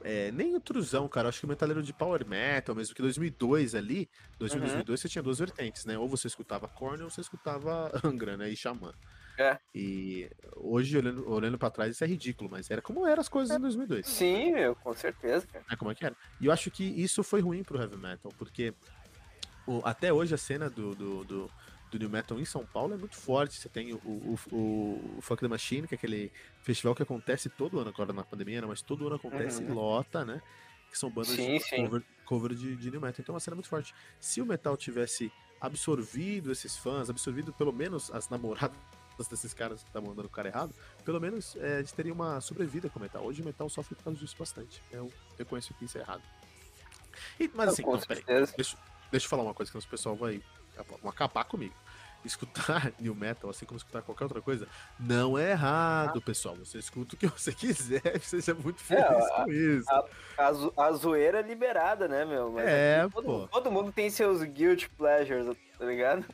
é, 0.08 0.30
nem 0.30 0.54
intrusão, 0.54 1.08
cara. 1.08 1.28
Acho 1.28 1.40
que 1.40 1.46
o 1.46 1.48
metaleiro 1.48 1.82
de 1.82 1.92
power 1.92 2.24
metal, 2.24 2.76
mesmo 2.76 2.94
que 2.94 3.02
2002 3.02 3.74
ali, 3.74 4.08
2000, 4.38 4.60
uhum. 4.60 4.66
2002 4.66 5.00
você 5.00 5.08
tinha 5.08 5.22
duas 5.22 5.40
vertentes, 5.40 5.84
né? 5.84 5.98
Ou 5.98 6.08
você 6.08 6.28
escutava 6.28 6.68
Korn 6.68 7.02
ou 7.02 7.10
você 7.10 7.20
escutava 7.20 7.90
Angra, 8.04 8.36
né? 8.36 8.48
E 8.48 8.56
Xamã. 8.56 8.94
É. 9.36 9.58
E 9.74 10.30
hoje, 10.54 10.96
olhando, 10.96 11.28
olhando 11.28 11.58
pra 11.58 11.70
trás, 11.70 11.90
isso 11.90 12.04
é 12.04 12.06
ridículo, 12.06 12.48
mas 12.48 12.70
era 12.70 12.80
como 12.80 13.04
eram 13.04 13.20
as 13.20 13.28
coisas 13.28 13.56
em 13.56 13.60
2002. 13.60 14.06
Sim, 14.06 14.52
meu, 14.52 14.76
com 14.76 14.94
certeza, 14.94 15.44
cara. 15.44 15.64
É 15.68 15.74
como 15.74 15.90
é 15.90 15.94
que 15.96 16.06
era. 16.06 16.14
E 16.40 16.46
eu 16.46 16.52
acho 16.52 16.70
que 16.70 16.84
isso 16.84 17.24
foi 17.24 17.40
ruim 17.40 17.64
pro 17.64 17.76
heavy 17.76 17.96
metal, 17.96 18.32
porque 18.38 18.72
o, 19.66 19.80
até 19.84 20.12
hoje 20.12 20.36
a 20.36 20.38
cena 20.38 20.70
do, 20.70 20.94
do, 20.94 21.24
do 21.24 21.50
do 21.96 22.00
New 22.00 22.10
Metal 22.10 22.38
em 22.38 22.44
São 22.44 22.64
Paulo 22.64 22.94
é 22.94 22.96
muito 22.96 23.16
forte. 23.16 23.54
Você 23.54 23.68
tem 23.68 23.92
o, 23.92 23.96
o, 24.04 24.38
o, 24.52 25.14
o 25.18 25.20
Funk 25.22 25.40
the 25.40 25.48
Machine, 25.48 25.86
que 25.86 25.94
é 25.94 25.96
aquele 25.96 26.32
festival 26.62 26.94
que 26.94 27.02
acontece 27.02 27.48
todo 27.48 27.78
ano, 27.78 27.90
agora 27.90 28.12
na 28.12 28.22
pandemia, 28.22 28.60
né? 28.60 28.66
mas 28.66 28.82
todo 28.82 29.06
ano 29.06 29.16
acontece 29.16 29.62
uhum. 29.62 29.74
lota, 29.74 30.24
né? 30.24 30.42
Que 30.90 30.98
são 30.98 31.10
bandas 31.10 31.30
sim, 31.30 31.58
de 31.58 31.64
sim. 31.64 31.76
cover, 31.76 32.02
cover 32.24 32.54
de, 32.54 32.76
de 32.76 32.90
New 32.90 33.00
Metal. 33.00 33.16
Então 33.20 33.32
é 33.32 33.34
uma 33.34 33.40
cena 33.40 33.54
muito 33.54 33.68
forte. 33.68 33.94
Se 34.20 34.40
o 34.40 34.46
metal 34.46 34.76
tivesse 34.76 35.32
absorvido 35.60 36.52
esses 36.52 36.76
fãs, 36.76 37.08
absorvido 37.10 37.52
pelo 37.52 37.72
menos 37.72 38.10
as 38.10 38.28
namoradas 38.28 38.76
desses 39.30 39.54
caras 39.54 39.82
que 39.82 39.88
estavam 39.88 40.10
mandando 40.10 40.28
o 40.28 40.30
cara 40.30 40.48
errado, 40.48 40.74
pelo 41.04 41.20
menos 41.20 41.56
é, 41.56 41.78
eles 41.78 41.92
teriam 41.92 42.14
uma 42.14 42.40
sobrevida 42.40 42.88
com 42.90 42.98
o 42.98 43.02
metal. 43.02 43.24
Hoje 43.24 43.42
o 43.42 43.44
metal 43.44 43.68
sofre 43.68 43.94
por 43.94 44.04
causa 44.04 44.18
disso 44.18 44.36
bastante. 44.38 44.82
Eu 44.90 45.10
reconheço 45.38 45.72
que 45.74 45.86
isso 45.86 45.98
é 45.98 46.02
errado. 46.02 46.22
E, 47.40 47.50
mas 47.54 47.70
assim, 47.70 47.82
não, 47.82 47.98
peraí, 47.98 48.22
deixa, 48.26 48.76
deixa 49.10 49.26
eu 49.26 49.30
falar 49.30 49.42
uma 49.42 49.54
coisa 49.54 49.72
que 49.72 49.78
o 49.78 49.88
pessoal 49.88 50.14
vai 50.14 50.42
vão 50.82 51.10
acabar 51.10 51.44
comigo. 51.44 51.74
Escutar 52.24 52.92
new 52.98 53.14
metal, 53.14 53.50
assim 53.50 53.64
como 53.64 53.76
escutar 53.76 54.02
qualquer 54.02 54.24
outra 54.24 54.40
coisa, 54.40 54.66
não 54.98 55.38
é 55.38 55.52
errado, 55.52 56.20
pessoal. 56.20 56.56
Você 56.56 56.78
escuta 56.78 57.14
o 57.14 57.18
que 57.18 57.26
você 57.26 57.52
quiser, 57.54 58.20
seja 58.20 58.54
muito 58.54 58.80
feliz 58.80 59.04
é, 59.04 59.44
com 59.44 59.50
isso. 59.50 59.90
A, 59.90 60.04
a, 60.38 60.86
a, 60.86 60.92
zoeira 60.92 61.40
é 61.40 61.42
liberada, 61.42 62.08
né, 62.08 62.24
meu? 62.24 62.52
Mas 62.52 62.66
é, 62.66 63.08
todo, 63.08 63.24
pô. 63.24 63.48
Todo 63.48 63.70
mundo 63.70 63.92
tem 63.92 64.10
seus 64.10 64.42
guilty 64.42 64.88
pleasures, 64.90 65.56
tá 65.78 65.84
ligado? 65.84 66.24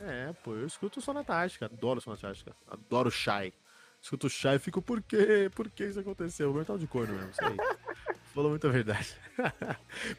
É, 0.00 0.32
pô, 0.44 0.54
eu 0.54 0.66
escuto 0.66 1.00
Sonatática, 1.00 1.66
adoro 1.66 2.00
Sonatática, 2.00 2.54
adoro 2.68 3.10
Shy. 3.10 3.52
Escuto 4.00 4.28
Shy 4.28 4.54
e 4.54 4.58
fico, 4.58 4.80
por 4.80 5.02
quê? 5.02 5.50
Por 5.54 5.68
que 5.70 5.84
isso 5.84 5.98
aconteceu? 5.98 6.50
O 6.50 6.54
mental 6.54 6.78
de 6.78 6.86
corno 6.86 7.14
mesmo, 7.14 7.30
isso 7.30 7.44
aí. 7.44 7.56
Falou 8.32 8.50
muita 8.50 8.68
verdade. 8.68 9.16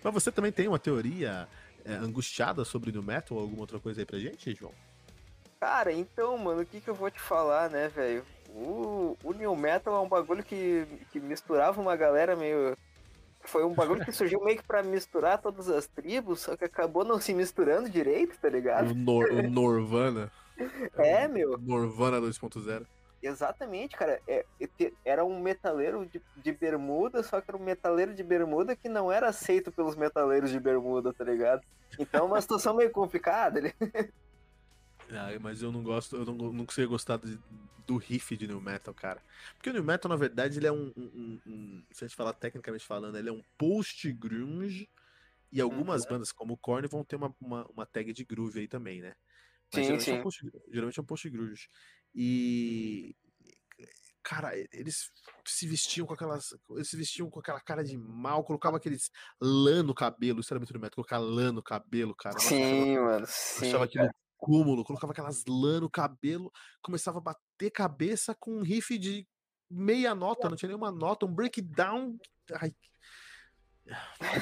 Mas 0.03 0.13
você 0.13 0.31
também 0.31 0.51
tem 0.51 0.67
uma 0.67 0.79
teoria 0.79 1.29
é, 1.29 1.47
angustiada 1.95 2.63
sobre 2.65 2.97
o 2.97 3.03
metal 3.03 3.37
ou 3.37 3.43
alguma 3.43 3.61
outra 3.61 3.79
coisa 3.79 4.01
aí 4.01 4.05
pra 4.05 4.19
gente, 4.19 4.53
João? 4.53 4.73
Cara, 5.59 5.91
então, 5.91 6.37
mano, 6.37 6.61
o 6.61 6.65
que 6.65 6.79
que 6.79 6.89
eu 6.89 6.95
vou 6.95 7.11
te 7.11 7.19
falar, 7.19 7.69
né, 7.69 7.89
velho? 7.89 8.23
O, 8.49 9.17
o 9.23 9.33
New 9.33 9.55
Metal 9.55 9.93
é 9.93 9.99
um 9.99 10.07
bagulho 10.07 10.43
que, 10.43 10.85
que 11.11 11.19
misturava 11.19 11.81
uma 11.81 11.95
galera 11.95 12.35
meio. 12.35 12.77
Foi 13.41 13.65
um 13.65 13.73
bagulho 13.73 14.03
que 14.03 14.11
surgiu 14.13 14.43
meio 14.43 14.57
que 14.57 14.63
pra 14.63 14.81
misturar 14.81 15.41
todas 15.41 15.69
as 15.69 15.85
tribos, 15.85 16.41
só 16.41 16.55
que 16.55 16.63
acabou 16.63 17.03
não 17.03 17.19
se 17.19 17.33
misturando 17.33 17.89
direito, 17.89 18.37
tá 18.39 18.49
ligado? 18.49 18.91
O, 18.91 18.95
Nor 18.95 19.31
o 19.31 19.49
Norvana. 19.49 20.31
É, 20.97 21.25
meu. 21.25 21.57
Morvana 21.57 22.19
2.0. 22.19 22.85
Exatamente, 23.21 23.95
cara. 23.95 24.21
É, 24.27 24.45
era 25.03 25.25
um 25.25 25.39
metaleiro 25.39 26.05
de, 26.05 26.21
de 26.37 26.51
bermuda, 26.51 27.21
só 27.21 27.41
que 27.41 27.51
era 27.51 27.57
um 27.57 27.63
metaleiro 27.63 28.13
de 28.13 28.23
bermuda 28.23 28.75
que 28.75 28.87
não 28.87 29.11
era 29.11 29.27
aceito 29.27 29.71
pelos 29.71 29.95
metaleiros 29.95 30.49
de 30.51 30.59
bermuda, 30.59 31.13
tá 31.13 31.23
ligado? 31.23 31.61
Então 31.97 32.25
uma 32.25 32.39
situação 32.41 32.75
meio 32.75 32.91
complicada. 32.91 33.59
Ele... 33.59 33.73
Ah, 35.11 35.29
mas 35.41 35.63
eu 35.63 35.71
não 35.71 35.81
gosto, 35.81 36.15
eu 36.15 36.23
não, 36.23 36.35
não 36.35 36.65
consigo 36.67 36.89
gostar 36.89 37.17
de, 37.17 37.39
do 37.87 37.97
riff 37.97 38.37
de 38.37 38.47
New 38.47 38.61
Metal, 38.61 38.93
cara. 38.93 39.19
Porque 39.55 39.71
o 39.71 39.73
New 39.73 39.83
Metal, 39.83 40.07
na 40.07 40.15
verdade, 40.15 40.59
ele 40.59 40.67
é 40.67 40.71
um, 40.71 40.93
um, 40.95 41.41
um 41.47 41.83
se 41.91 42.03
a 42.03 42.07
gente 42.07 42.15
falar 42.15 42.33
tecnicamente 42.33 42.85
falando, 42.85 43.17
ele 43.17 43.27
é 43.29 43.31
um 43.31 43.41
post-grunge 43.57 44.87
e 45.51 45.59
algumas 45.59 46.03
uhum. 46.03 46.09
bandas, 46.09 46.31
como 46.31 46.53
o 46.53 46.57
Korn, 46.57 46.87
vão 46.87 47.03
ter 47.03 47.15
uma, 47.15 47.35
uma, 47.41 47.65
uma, 47.65 47.85
tag 47.85 48.13
de 48.13 48.23
groove 48.23 48.59
aí 48.59 48.67
também, 48.67 49.01
né? 49.01 49.15
Mas 49.73 49.81
sim, 49.81 49.83
geralmente, 49.83 50.03
sim. 50.05 50.11
É 50.11 50.19
um 50.19 50.21
post, 50.21 50.51
geralmente 50.71 50.99
é 50.99 51.01
um 51.01 51.05
post-grunge. 51.05 51.69
E. 52.13 53.15
Cara, 54.21 54.51
eles 54.73 55.11
se 55.45 55.67
vestiam 55.67 56.05
com 56.05 56.13
aquelas. 56.13 56.53
Eles 56.71 56.89
se 56.89 56.97
vestiam 56.97 57.29
com 57.29 57.39
aquela 57.39 57.59
cara 57.59 57.83
de 57.83 57.97
mal, 57.97 58.43
colocavam 58.43 58.77
aqueles 58.77 59.09
lã 59.41 59.81
no 59.81 59.95
cabelo. 59.95 60.39
Isso 60.39 60.53
era 60.53 60.59
muito 60.59 60.73
do 60.73 60.79
método, 60.79 60.95
colocar 60.95 61.17
lã 61.17 61.51
no 61.51 61.63
cabelo, 61.63 62.15
cara. 62.15 62.37
Sim, 62.39 62.97
mano. 62.97 63.25
Sim. 63.27 63.75
aquilo 63.75 64.09
cúmulo, 64.37 64.85
colocava 64.85 65.11
aquelas 65.11 65.43
lã 65.45 65.81
no 65.81 65.89
cabelo, 65.89 66.49
começava 66.81 67.17
a 67.17 67.21
bater 67.21 67.69
cabeça 67.71 68.33
com 68.39 68.59
um 68.59 68.61
riff 68.61 68.97
de 68.97 69.27
meia 69.69 70.15
nota, 70.15 70.47
não 70.47 70.55
tinha 70.55 70.69
nenhuma 70.69 70.91
nota, 70.91 71.25
um 71.25 71.33
breakdown. 71.33 72.17
Ai, 72.53 72.73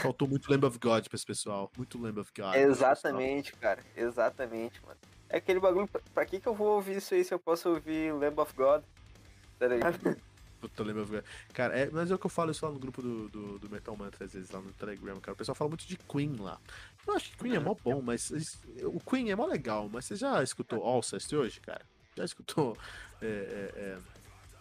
Faltou 0.01 0.27
muito 0.27 0.49
Lamb 0.51 0.65
of 0.65 0.77
God 0.79 1.07
pra 1.07 1.15
esse 1.15 1.25
pessoal. 1.25 1.71
Muito 1.77 1.97
Lamb 1.97 2.19
of 2.19 2.31
God. 2.37 2.55
Exatamente, 2.55 3.53
cara. 3.53 3.83
Exatamente, 3.95 4.81
mano. 4.85 4.99
É 5.29 5.37
aquele 5.37 5.59
bagulho. 5.59 5.89
Pra 6.13 6.25
que, 6.25 6.39
que 6.39 6.47
eu 6.47 6.53
vou 6.53 6.75
ouvir 6.75 6.97
isso 6.97 7.13
aí 7.13 7.23
se 7.23 7.33
eu 7.33 7.39
posso 7.39 7.69
ouvir 7.69 8.13
Lamb 8.13 8.39
of 8.39 8.53
God? 8.55 8.83
Tá 9.59 9.67
ligado? 9.67 9.99
Puta, 10.59 10.83
Lamb 10.83 11.01
of 11.01 11.11
God. 11.11 11.23
Cara, 11.53 11.77
é, 11.77 11.89
mas 11.91 12.09
é 12.09 12.15
o 12.15 12.17
que 12.17 12.25
eu 12.25 12.29
falo 12.29 12.51
isso 12.51 12.65
lá 12.65 12.71
no 12.71 12.79
grupo 12.79 13.01
do, 13.01 13.29
do, 13.29 13.59
do, 13.59 13.69
Metal 13.69 13.95
Mantra, 13.95 14.25
às 14.25 14.33
vezes, 14.33 14.49
lá 14.49 14.59
no 14.59 14.71
Telegram, 14.73 15.19
cara. 15.19 15.33
O 15.33 15.37
pessoal 15.37 15.55
fala 15.55 15.69
muito 15.69 15.85
de 15.85 15.97
Queen 15.97 16.35
lá. 16.37 16.59
Eu 17.05 17.15
acho 17.15 17.31
que 17.31 17.37
Queen 17.37 17.55
é 17.55 17.59
mó 17.59 17.75
bom, 17.83 18.01
mas. 18.01 18.31
O 18.83 18.99
Queen 18.99 19.29
é 19.31 19.35
mó 19.35 19.45
legal, 19.45 19.89
mas 19.91 20.05
você 20.05 20.15
já 20.15 20.41
escutou 20.41 20.83
Alcest 20.83 21.31
hoje, 21.33 21.59
cara? 21.61 21.85
Já 22.15 22.25
escutou. 22.25 22.77
É, 23.21 23.25
é, 23.25 23.79
é, 23.79 23.97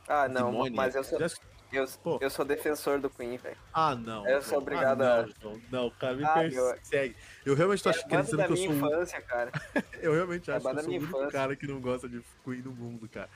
ah, 0.08 0.28
não, 0.28 0.50
Demônia? 0.50 0.76
mas 0.76 0.94
eu 0.94 1.04
sou. 1.04 1.18
Já 1.18 1.26
escutou? 1.26 1.55
Eu, 1.73 1.87
eu 2.20 2.30
sou 2.30 2.44
defensor 2.44 3.00
do 3.00 3.11
Queen, 3.11 3.37
velho. 3.37 3.56
Ah, 3.73 3.94
não. 3.94 4.26
Eu 4.26 4.40
sou 4.42 4.58
obrigado 4.58 5.02
ah, 5.02 5.26
não, 5.42 5.50
a. 5.50 5.56
Não, 5.70 5.90
cara, 5.90 6.14
me 6.14 6.25
ah, 6.25 6.35
persegue. 6.35 7.16
Eu 7.44 7.54
realmente 7.54 7.82
tô 7.82 7.90
é 7.90 7.92
acreditando 7.92 8.44
que 8.44 8.52
eu 8.52 8.56
sou. 8.56 8.75
Infância, 8.75 9.20
cara. 9.23 9.52
eu 10.00 10.12
realmente 10.12 10.50
é 10.50 10.54
acho 10.54 10.64
que 10.64 10.76
eu 10.76 10.82
sou 10.82 10.92
o 10.92 10.96
único 10.96 11.30
cara 11.30 11.56
que 11.56 11.66
não 11.66 11.80
gosta 11.80 12.08
de 12.08 12.23
Queen 12.44 12.62
no 12.62 12.73
mundo, 12.73 13.08
cara. 13.08 13.28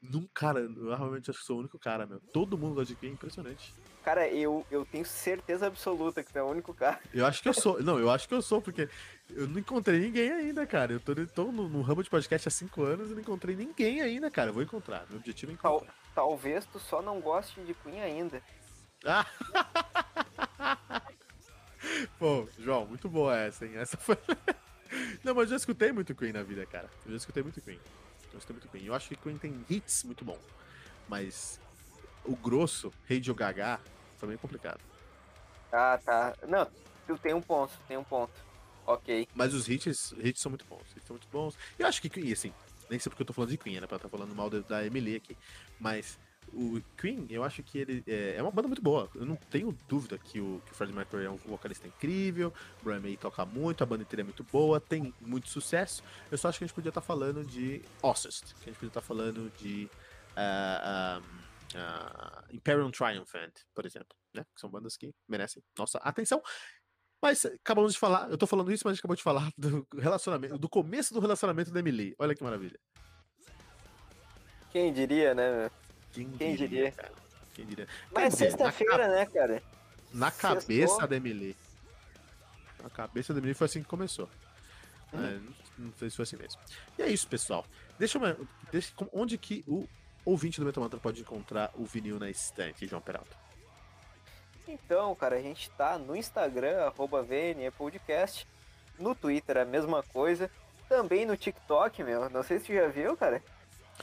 Num, 0.00 0.28
cara, 0.32 0.60
eu 0.60 0.96
realmente 0.96 1.28
acho 1.28 1.40
que 1.40 1.46
sou 1.46 1.56
o 1.56 1.60
único 1.60 1.78
cara, 1.78 2.06
meu. 2.06 2.20
Todo 2.32 2.56
mundo 2.56 2.74
gosta 2.74 2.94
de 2.94 3.00
Queen, 3.00 3.10
é 3.10 3.14
impressionante. 3.14 3.74
Cara, 4.04 4.28
eu, 4.28 4.64
eu 4.70 4.86
tenho 4.86 5.04
certeza 5.04 5.66
absoluta 5.66 6.22
que 6.22 6.32
tu 6.32 6.38
é 6.38 6.42
o 6.42 6.46
único 6.46 6.72
cara. 6.72 7.00
Eu 7.12 7.26
acho 7.26 7.42
que 7.42 7.48
eu 7.48 7.54
sou. 7.54 7.82
Não, 7.82 7.98
eu 7.98 8.08
acho 8.10 8.28
que 8.28 8.34
eu 8.34 8.40
sou, 8.40 8.62
porque 8.62 8.88
eu 9.30 9.48
não 9.48 9.58
encontrei 9.58 9.98
ninguém 9.98 10.30
ainda, 10.30 10.66
cara. 10.66 10.92
Eu 10.92 11.00
tô, 11.00 11.14
tô 11.26 11.52
no, 11.52 11.68
no 11.68 11.82
ramo 11.82 12.02
de 12.02 12.08
podcast 12.08 12.46
há 12.46 12.50
cinco 12.50 12.82
anos 12.82 13.10
e 13.10 13.14
não 13.14 13.20
encontrei 13.20 13.56
ninguém 13.56 14.00
ainda, 14.00 14.30
cara. 14.30 14.50
Eu 14.50 14.54
vou 14.54 14.62
encontrar. 14.62 15.04
Meu 15.10 15.18
objetivo 15.18 15.50
é 15.50 15.54
encontrar. 15.54 15.94
Talvez 16.18 16.66
tu 16.66 16.80
só 16.80 17.00
não 17.00 17.20
goste 17.20 17.60
de 17.60 17.72
Queen 17.74 18.00
ainda. 18.00 18.42
Pô, 22.18 22.48
João, 22.58 22.86
muito 22.86 23.08
boa 23.08 23.38
essa, 23.38 23.64
hein? 23.64 23.76
Essa 23.76 23.96
foi. 23.96 24.18
Não, 25.22 25.32
mas 25.32 25.44
eu 25.44 25.50
já 25.50 25.56
escutei 25.56 25.92
muito 25.92 26.12
Queen 26.16 26.32
na 26.32 26.42
vida, 26.42 26.66
cara. 26.66 26.90
Eu 27.04 27.12
já 27.12 27.18
escutei 27.18 27.40
muito 27.40 27.60
Queen. 27.60 27.78
Eu 28.32 28.38
escutei 28.38 28.54
muito 28.54 28.68
Queen. 28.68 28.86
Eu 28.86 28.94
acho 28.94 29.08
que 29.08 29.14
Queen 29.14 29.38
tem 29.38 29.64
hits 29.70 30.02
muito 30.02 30.24
bom. 30.24 30.36
Mas 31.08 31.60
o 32.24 32.34
grosso, 32.34 32.92
Radio 33.08 33.32
Gaga, 33.32 33.78
foi 34.16 34.26
meio 34.26 34.40
complicado. 34.40 34.80
Ah, 35.70 36.00
tá. 36.04 36.34
Não, 36.48 36.66
tu 37.06 37.16
tem 37.16 37.32
um 37.32 37.40
ponto, 37.40 37.72
tem 37.86 37.96
um 37.96 38.02
ponto. 38.02 38.34
Ok. 38.84 39.28
Mas 39.36 39.54
os 39.54 39.68
hits, 39.68 40.12
hits 40.18 40.40
são 40.40 40.50
muito 40.50 40.64
bons. 40.64 40.82
Hits 40.96 41.06
são 41.06 41.14
muito 41.14 41.28
bons. 41.28 41.56
Eu 41.78 41.86
acho 41.86 42.02
que 42.02 42.08
Queen, 42.08 42.32
assim, 42.32 42.52
nem 42.90 42.98
sei 42.98 43.10
porque 43.10 43.22
eu 43.22 43.26
tô 43.26 43.32
falando 43.32 43.50
de 43.50 43.58
Queen, 43.58 43.80
né? 43.80 43.86
Pra 43.86 43.96
estar 43.96 44.08
tá 44.08 44.16
falando 44.16 44.34
mal 44.34 44.48
da 44.50 44.84
Emily 44.84 45.16
aqui. 45.16 45.36
Mas 45.78 46.18
o 46.52 46.80
Queen, 46.96 47.26
eu 47.30 47.44
acho 47.44 47.62
que 47.62 47.78
ele 47.78 48.02
é, 48.06 48.36
é, 48.36 48.42
uma 48.42 48.50
banda 48.50 48.68
muito 48.68 48.82
boa. 48.82 49.10
Eu 49.14 49.26
não 49.26 49.36
tenho 49.36 49.76
dúvida 49.88 50.18
que 50.18 50.40
o, 50.40 50.62
que 50.64 50.72
o 50.72 50.74
Freddie 50.74 50.94
Mercury 50.94 51.24
é 51.24 51.30
um 51.30 51.36
vocalista 51.36 51.86
incrível, 51.86 52.52
o 52.80 52.84
Brian 52.84 53.00
May 53.00 53.16
toca 53.16 53.44
muito, 53.44 53.82
a 53.82 53.86
banda 53.86 54.02
inteira 54.02 54.22
é 54.22 54.24
muito 54.24 54.44
boa, 54.44 54.80
tem 54.80 55.14
muito 55.20 55.48
sucesso. 55.48 56.02
Eu 56.30 56.38
só 56.38 56.48
acho 56.48 56.58
que 56.58 56.64
a 56.64 56.66
gente 56.66 56.74
podia 56.74 56.90
estar 56.90 57.00
tá 57.00 57.06
falando 57.06 57.44
de 57.44 57.82
Ossest, 58.02 58.54
que 58.54 58.62
a 58.62 58.72
gente 58.72 58.76
podia 58.76 58.88
estar 58.88 59.00
tá 59.00 59.06
falando 59.06 59.52
de 59.58 59.88
uh, 60.36 61.20
uh, 61.20 62.54
Imperial 62.54 62.90
Triumphant, 62.90 63.52
por 63.74 63.84
exemplo, 63.84 64.16
né? 64.34 64.44
Que 64.54 64.60
são 64.60 64.70
bandas 64.70 64.96
que 64.96 65.14
merecem 65.28 65.62
nossa 65.76 65.98
atenção. 65.98 66.42
Mas 67.20 67.44
acabamos 67.44 67.92
de 67.92 67.98
falar, 67.98 68.30
eu 68.30 68.38
tô 68.38 68.46
falando 68.46 68.72
isso, 68.72 68.82
mas 68.84 68.92
a 68.92 68.94
gente 68.94 69.00
acabou 69.00 69.16
de 69.16 69.22
falar 69.22 69.50
do 69.58 69.86
relacionamento, 69.96 70.58
do 70.58 70.68
começo 70.68 71.12
do 71.12 71.20
relacionamento 71.20 71.70
da 71.70 71.80
Emily. 71.80 72.14
Olha 72.18 72.34
que 72.34 72.42
maravilha. 72.42 72.78
Quem 74.70 74.92
diria, 74.92 75.34
né? 75.34 75.70
Quem, 76.12 76.30
Quem 76.30 76.54
diria, 76.54 76.90
diria? 76.90 77.12
Quem 77.54 77.66
diria? 77.66 77.88
Mas 78.12 78.34
sexta-feira, 78.34 79.08
né, 79.08 79.26
cara? 79.26 79.62
Na 80.12 80.30
cabeça 80.30 81.06
da 81.06 81.16
Emily. 81.16 81.56
Na 82.82 82.90
cabeça 82.90 83.32
da 83.32 83.40
Emily 83.40 83.54
foi 83.54 83.64
assim 83.64 83.82
que 83.82 83.88
começou. 83.88 84.28
Hum. 85.12 85.24
É, 85.24 85.40
não 85.78 85.92
sei 85.98 86.10
se 86.10 86.16
foi 86.16 86.22
assim 86.22 86.36
mesmo. 86.36 86.60
E 86.98 87.02
é 87.02 87.08
isso, 87.08 87.26
pessoal. 87.26 87.66
Deixa 87.98 88.18
eu. 88.18 88.48
Deixa, 88.70 88.92
onde 89.12 89.36
que 89.38 89.64
o 89.66 89.88
ouvinte 90.24 90.60
do 90.60 90.66
Metal 90.66 90.82
Mantra 90.82 91.00
pode 91.00 91.20
encontrar 91.20 91.72
o 91.74 91.84
vinil 91.84 92.18
na 92.18 92.30
estante, 92.30 92.86
João 92.86 93.02
Peralta? 93.02 93.47
Então, 94.68 95.14
cara, 95.14 95.36
a 95.36 95.42
gente 95.42 95.70
tá 95.70 95.98
no 95.98 96.14
Instagram, 96.14 96.84
arroba 96.84 97.26
Podcast. 97.76 98.46
No 98.98 99.14
Twitter, 99.14 99.56
a 99.56 99.64
mesma 99.64 100.02
coisa. 100.02 100.50
Também 100.88 101.24
no 101.24 101.36
TikTok, 101.36 102.02
meu. 102.04 102.28
Não 102.28 102.42
sei 102.42 102.58
se 102.58 102.66
tu 102.66 102.74
já 102.74 102.88
viu, 102.88 103.16
cara. 103.16 103.42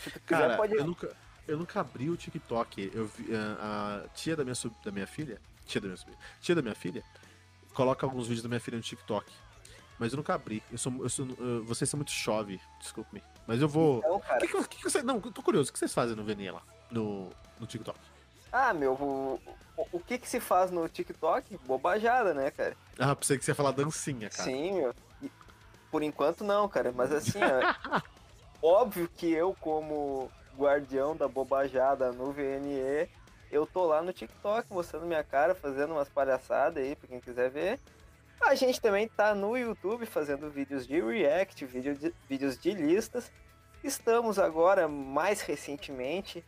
Se 0.02 0.10
tu 0.10 0.20
quiser, 0.20 0.42
cara, 0.42 0.58
pode. 0.58 0.74
Eu 0.74 0.86
nunca, 0.86 1.16
eu 1.48 1.58
nunca 1.58 1.80
abri 1.80 2.10
o 2.10 2.18
TikTok. 2.18 2.92
Eu 2.94 3.06
vi, 3.06 3.36
a, 3.36 4.04
a 4.04 4.08
tia 4.10 4.36
da 4.36 4.44
minha, 4.44 4.56
da 4.84 4.92
minha 4.92 5.08
filha. 5.08 5.40
Tia 5.66 5.82
da 5.82 5.88
minha 5.88 6.00
Tia 6.42 6.56
da 6.56 6.62
minha 6.62 6.76
filha 6.76 7.04
coloca 7.74 8.06
alguns 8.06 8.28
vídeos 8.28 8.42
da 8.42 8.50
minha 8.50 8.60
filha 8.60 8.78
no 8.78 8.84
TikTok. 8.84 9.32
Mas 10.00 10.14
eu 10.14 10.18
nunca 10.18 10.34
abri. 10.34 10.64
Eu 10.72 10.78
sou, 10.78 10.94
eu 11.04 11.10
sou, 11.10 11.26
uh, 11.26 11.64
vocês 11.64 11.90
são 11.90 11.98
muito 11.98 12.12
chove, 12.12 12.60
desculpe-me. 12.80 13.22
Mas 13.46 13.62
eu 13.62 13.68
vou. 13.68 14.00
Então, 14.00 14.20
cara... 14.20 14.40
que, 14.40 14.48
que, 14.48 14.78
que, 14.78 14.84
você, 14.84 15.04
não, 15.04 15.22
tô 15.22 15.42
curioso. 15.42 15.70
O 15.70 15.74
que 15.74 15.80
vocês 15.80 15.94
fazem 15.94 16.16
no 16.16 16.24
VNE 16.24 16.52
lá? 16.52 16.64
No, 16.90 17.30
no 17.60 17.68
TikTok? 17.68 18.00
Ah, 18.58 18.74
meu, 18.74 18.94
o, 18.94 19.40
o 19.92 20.00
que 20.00 20.18
que 20.18 20.30
se 20.30 20.40
faz 20.40 20.72
no 20.72 20.88
TikTok? 20.88 21.58
Bobajada, 21.68 22.34
né, 22.34 22.50
cara? 22.52 22.74
Ah, 22.98 23.14
pensei 23.14 23.38
que 23.38 23.44
você 23.44 23.52
ia 23.52 23.56
falar 23.56 23.72
dancinha, 23.72 24.30
cara. 24.30 24.44
Sim, 24.44 24.76
meu. 24.76 24.96
Por 25.92 26.02
enquanto 26.02 26.42
não, 26.46 26.70
cara. 26.70 26.94
Mas 26.94 27.12
assim, 27.12 27.40
ó, 27.44 28.02
óbvio 28.64 29.10
que 29.10 29.30
eu, 29.30 29.54
como 29.60 30.32
guardião 30.58 31.18
da 31.18 31.28
bobajada 31.28 32.14
no 32.14 32.32
VNE, 32.32 33.10
eu 33.52 33.68
tô 33.68 33.86
lá 33.88 34.02
no 34.02 34.14
TikTok 34.14 34.72
mostrando 34.72 35.06
minha 35.06 35.22
cara, 35.22 35.54
fazendo 35.54 35.92
umas 35.92 36.08
palhaçadas 36.08 36.82
aí 36.82 36.96
pra 36.96 37.10
quem 37.10 37.20
quiser 37.20 37.50
ver. 37.50 37.78
A 38.40 38.56
gente 38.56 38.80
também 38.80 39.06
tá 39.06 39.36
no 39.36 39.58
YouTube 39.58 40.06
fazendo 40.06 40.50
vídeos 40.50 40.88
de 40.88 41.02
react, 41.02 41.66
vídeo 41.66 41.94
de, 41.94 42.14
vídeos 42.30 42.58
de 42.58 42.72
listas. 42.72 43.30
Estamos 43.84 44.40
agora, 44.40 44.88
mais 44.88 45.42
recentemente, 45.42 46.42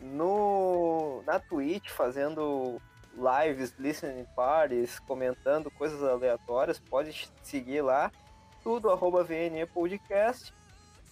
no 0.00 1.22
na 1.26 1.38
Twitch 1.38 1.90
fazendo 1.90 2.80
lives, 3.16 3.74
listening 3.78 4.26
parties, 4.36 4.98
comentando 5.00 5.70
coisas 5.70 6.02
aleatórias. 6.02 6.78
Pode 6.78 7.28
seguir 7.42 7.82
lá, 7.82 8.12
tudo 8.62 8.90
arroba 8.90 9.24
VNE 9.24 9.66
Podcast. 9.66 10.52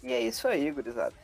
E 0.02 0.12
é 0.12 0.20
isso 0.20 0.46
aí, 0.46 0.70
gurizada. 0.70 1.14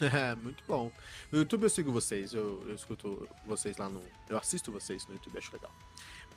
É, 0.00 0.34
muito 0.42 0.62
bom. 0.66 0.90
No 1.30 1.38
YouTube 1.38 1.64
eu 1.64 1.70
sigo 1.70 1.92
vocês, 1.92 2.34
eu, 2.34 2.62
eu 2.66 2.74
escuto 2.74 3.28
vocês 3.46 3.76
lá 3.76 3.88
no. 3.88 4.02
Eu 4.28 4.36
assisto 4.36 4.72
vocês 4.72 5.06
no 5.06 5.14
YouTube, 5.14 5.38
acho 5.38 5.52
legal. 5.52 5.72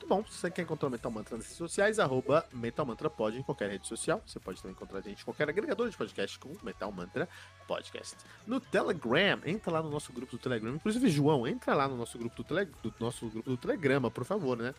Muito 0.04 0.16
bom, 0.16 0.24
se 0.30 0.38
você 0.38 0.50
quer 0.50 0.62
encontrar 0.62 0.88
o 0.88 0.90
Metal 0.90 1.10
Mantra 1.10 1.34
nas 1.34 1.46
redes 1.46 1.56
sociais, 1.56 1.98
arroba 1.98 2.44
Metal 2.52 2.84
Mantra 2.84 3.08
Pod 3.08 3.38
em 3.38 3.42
qualquer 3.42 3.70
rede 3.70 3.86
social. 3.86 4.20
Você 4.26 4.38
pode 4.38 4.60
também 4.60 4.72
encontrar 4.72 4.98
a 4.98 5.00
gente 5.00 5.22
em 5.22 5.24
qualquer 5.24 5.48
agregador 5.48 5.88
de 5.88 5.96
podcast 5.96 6.38
com 6.38 6.52
Metal 6.62 6.92
Mantra 6.92 7.26
Podcast. 7.66 8.14
No 8.46 8.60
Telegram, 8.60 9.40
entra 9.46 9.72
lá 9.72 9.82
no 9.82 9.88
nosso 9.88 10.12
grupo 10.12 10.32
do 10.32 10.38
Telegram. 10.38 10.74
Inclusive, 10.74 11.08
João, 11.08 11.46
entra 11.46 11.74
lá 11.74 11.88
no 11.88 11.96
nosso 11.96 12.18
grupo 12.18 12.36
do, 12.36 12.44
tele, 12.44 12.66
do 12.82 12.94
nosso 13.00 13.26
grupo 13.30 13.48
do 13.48 13.56
Telegrama, 13.56 14.10
por 14.10 14.26
favor, 14.26 14.58
né? 14.58 14.74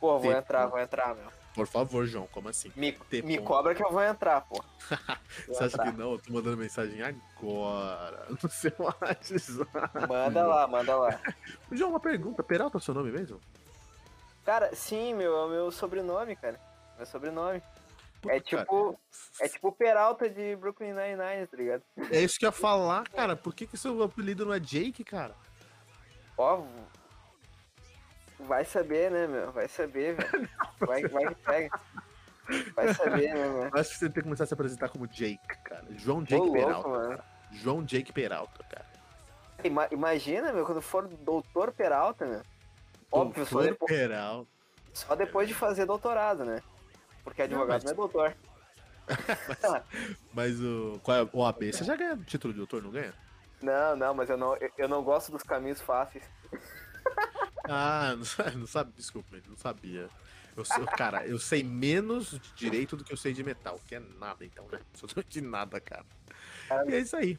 Pô, 0.00 0.18
vou 0.18 0.32
entrar, 0.32 0.66
vou 0.66 0.80
entrar, 0.80 1.14
meu. 1.14 1.30
Por 1.54 1.68
favor, 1.68 2.04
João, 2.04 2.26
como 2.32 2.48
assim? 2.48 2.72
Me, 2.74 2.98
me 3.22 3.38
cobra 3.38 3.72
que 3.72 3.84
eu 3.84 3.92
vou 3.92 4.02
entrar, 4.02 4.40
pô. 4.40 4.64
Você 5.46 5.62
acha 5.62 5.78
que 5.78 5.92
não? 5.92 6.14
Eu 6.14 6.18
tô 6.18 6.32
mandando 6.32 6.56
mensagem 6.56 7.00
agora 7.02 8.26
no 8.42 8.50
seu 8.50 8.72
WhatsApp. 8.80 9.70
Manda 10.08 10.44
lá, 10.44 10.66
manda 10.66 10.96
lá. 10.96 11.20
João, 11.70 11.90
uma 11.90 12.00
pergunta. 12.00 12.42
Peralta 12.42 12.78
é 12.78 12.80
o 12.80 12.82
seu 12.82 12.92
nome 12.92 13.12
mesmo? 13.12 13.40
Cara, 14.46 14.74
sim, 14.74 15.12
meu, 15.12 15.36
é 15.36 15.44
o 15.44 15.48
meu 15.48 15.70
sobrenome, 15.72 16.36
cara. 16.36 16.58
Meu 16.96 17.04
sobrenome. 17.04 17.60
puta, 18.22 18.34
é 18.34 18.40
cara. 18.40 18.62
tipo. 18.64 18.98
É 19.40 19.48
tipo 19.48 19.72
Peralta 19.72 20.30
de 20.30 20.54
Brooklyn 20.56 20.94
Nine-Nine, 20.94 21.46
tá 21.48 21.56
ligado? 21.56 21.82
É 22.10 22.20
isso 22.22 22.38
que 22.38 22.46
eu 22.46 22.48
ia 22.48 22.52
falar, 22.52 23.06
cara. 23.10 23.34
Por 23.36 23.52
que, 23.54 23.66
que 23.66 23.76
seu 23.76 24.00
apelido 24.02 24.46
não 24.46 24.54
é 24.54 24.60
Jake, 24.60 25.02
cara? 25.04 25.34
Ó. 26.38 26.62
Vai 28.40 28.64
saber, 28.64 29.10
né, 29.10 29.26
meu? 29.26 29.50
Vai 29.50 29.66
saber, 29.68 30.14
velho. 30.14 30.48
Vai, 30.78 31.02
vai 31.08 31.34
que 31.34 31.40
pega. 31.42 31.80
Vai 32.76 32.94
saber, 32.94 33.34
né, 33.34 33.48
meu? 33.48 33.62
Eu 33.64 33.70
acho 33.80 33.90
que 33.90 33.96
você 33.96 34.04
tem 34.06 34.14
que 34.14 34.22
começar 34.22 34.44
a 34.44 34.46
se 34.46 34.54
apresentar 34.54 34.88
como 34.90 35.08
Jake, 35.08 35.40
cara. 35.64 35.84
João 35.96 36.22
Jake 36.22 36.52
Peralta. 36.52 36.88
cara. 36.90 37.24
João 37.50 37.82
Jake 37.82 38.12
Peralta, 38.12 38.62
cara. 38.64 38.86
Ima- 39.64 39.88
imagina, 39.90 40.52
meu, 40.52 40.64
quando 40.66 40.82
for 40.82 41.08
doutor 41.08 41.72
Peralta, 41.72 42.26
meu. 42.26 42.42
Óbvio, 43.16 43.46
só 43.46 43.62
depois, 43.62 43.92
só 44.92 45.14
depois 45.14 45.48
de 45.48 45.54
fazer 45.54 45.86
doutorado, 45.86 46.44
né? 46.44 46.62
Porque 47.24 47.42
advogado 47.42 47.84
não, 47.84 47.84
mas- 47.84 47.92
é 47.92 47.94
doutor. 47.94 48.36
Mas 50.34 50.60
o. 50.60 50.98
Qual 51.02 51.16
é? 51.16 51.28
O 51.32 51.44
AB, 51.44 51.72
você 51.72 51.84
já 51.84 51.94
ganha 51.94 52.16
título 52.26 52.52
de 52.52 52.58
doutor, 52.58 52.82
não 52.82 52.90
ganha? 52.90 53.14
Não, 53.62 53.96
não, 53.96 54.14
mas 54.14 54.28
eu 54.28 54.36
não, 54.36 54.56
eu, 54.76 54.88
não 54.88 55.02
gosto 55.02 55.30
dos 55.32 55.42
caminhos 55.42 55.80
fáceis. 55.80 56.24
Ah, 57.68 58.16
não, 58.16 58.58
não 58.60 58.66
sabe, 58.66 58.92
desculpa, 58.96 59.36
não 59.48 59.56
sabia. 59.56 60.08
Eu 60.56 60.64
sou, 60.64 60.84
cara, 60.86 61.26
eu 61.26 61.38
sei 61.38 61.62
menos 61.62 62.30
de 62.30 62.52
direito 62.54 62.96
do 62.96 63.04
que 63.04 63.12
eu 63.12 63.16
sei 63.16 63.32
de 63.32 63.42
metal, 63.44 63.78
que 63.86 63.94
é 63.94 64.00
nada, 64.18 64.44
então, 64.44 64.66
né? 64.70 64.80
Sou 64.94 65.08
de 65.22 65.40
nada, 65.40 65.80
cara. 65.80 66.04
E 66.88 66.94
é 66.94 66.98
isso 66.98 67.16
aí. 67.16 67.38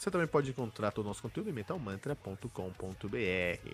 Você 0.00 0.10
também 0.10 0.26
pode 0.26 0.48
encontrar 0.48 0.90
todo 0.92 1.04
o 1.04 1.08
nosso 1.08 1.20
conteúdo 1.20 1.50
em 1.50 1.52
metalmantra.com.br. 1.52 2.48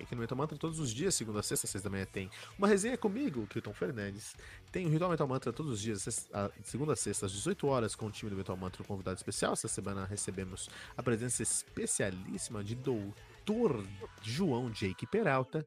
Aqui 0.03 0.12
no 0.17 0.21
Metal 0.21 0.37
Mantra, 0.37 0.59
todos 0.59 0.81
os 0.81 0.93
dias, 0.93 1.15
segunda 1.15 1.39
a 1.39 1.43
sexta, 1.43 1.79
da 1.79 1.89
manhã, 1.89 2.05
tem 2.05 2.29
uma 2.59 2.67
resenha 2.67 2.99
comigo, 2.99 3.47
Kilton 3.47 3.73
Fernandes. 3.73 4.35
Tem 4.73 4.85
o 4.87 4.89
Ritual 4.89 5.09
Metal 5.09 5.29
Mantra 5.29 5.53
todos 5.53 5.71
os 5.71 5.81
dias, 5.81 6.29
segunda 6.65 6.95
a 6.95 6.97
sexta, 6.97 7.27
às 7.27 7.33
18 7.33 7.69
horas, 7.69 7.95
com 7.95 8.07
o 8.07 8.11
time 8.11 8.29
do 8.29 8.37
Metal 8.37 8.57
Mantra, 8.57 8.83
um 8.83 8.85
convidado 8.85 9.17
especial. 9.17 9.53
Essa 9.53 9.69
semana 9.69 10.05
recebemos 10.05 10.69
a 10.97 11.03
presença 11.03 11.45
especialíssima 11.45 12.65
de 12.65 12.75
Doutor 12.75 13.87
João 14.21 14.69
Jake 14.69 15.07
Peralta. 15.07 15.65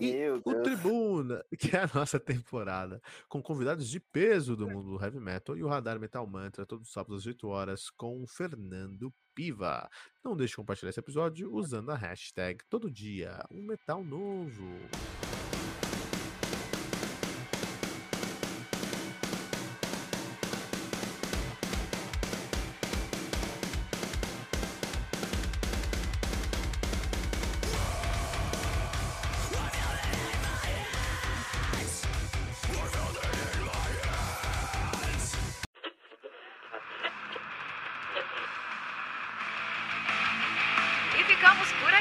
E 0.00 0.28
o. 0.30 0.42
Tribuna, 0.62 1.44
que 1.58 1.76
é 1.76 1.80
a 1.80 1.90
nossa 1.94 2.18
temporada, 2.18 3.00
com 3.28 3.42
convidados 3.42 3.88
de 3.88 4.00
peso 4.00 4.56
do 4.56 4.68
mundo 4.68 4.96
do 4.96 5.04
heavy 5.04 5.20
metal 5.20 5.56
e 5.56 5.62
o 5.62 5.68
Radar 5.68 6.00
Metal 6.00 6.26
Mantra, 6.26 6.66
todos 6.66 6.88
os 6.88 6.92
sábados 6.92 7.22
às 7.22 7.26
8 7.26 7.48
horas, 7.48 7.90
com 7.90 8.22
o 8.22 8.26
Fernando 8.26 9.12
Piva. 9.34 9.88
Não 10.24 10.36
deixe 10.36 10.52
de 10.52 10.56
compartilhar 10.56 10.90
esse 10.90 11.00
episódio 11.00 11.52
usando 11.52 11.90
a 11.90 11.96
hashtag 11.96 12.64
todo 12.68 12.90
dia 12.90 13.44
um 13.50 13.62
metal 13.62 14.02
novo. 14.02 14.64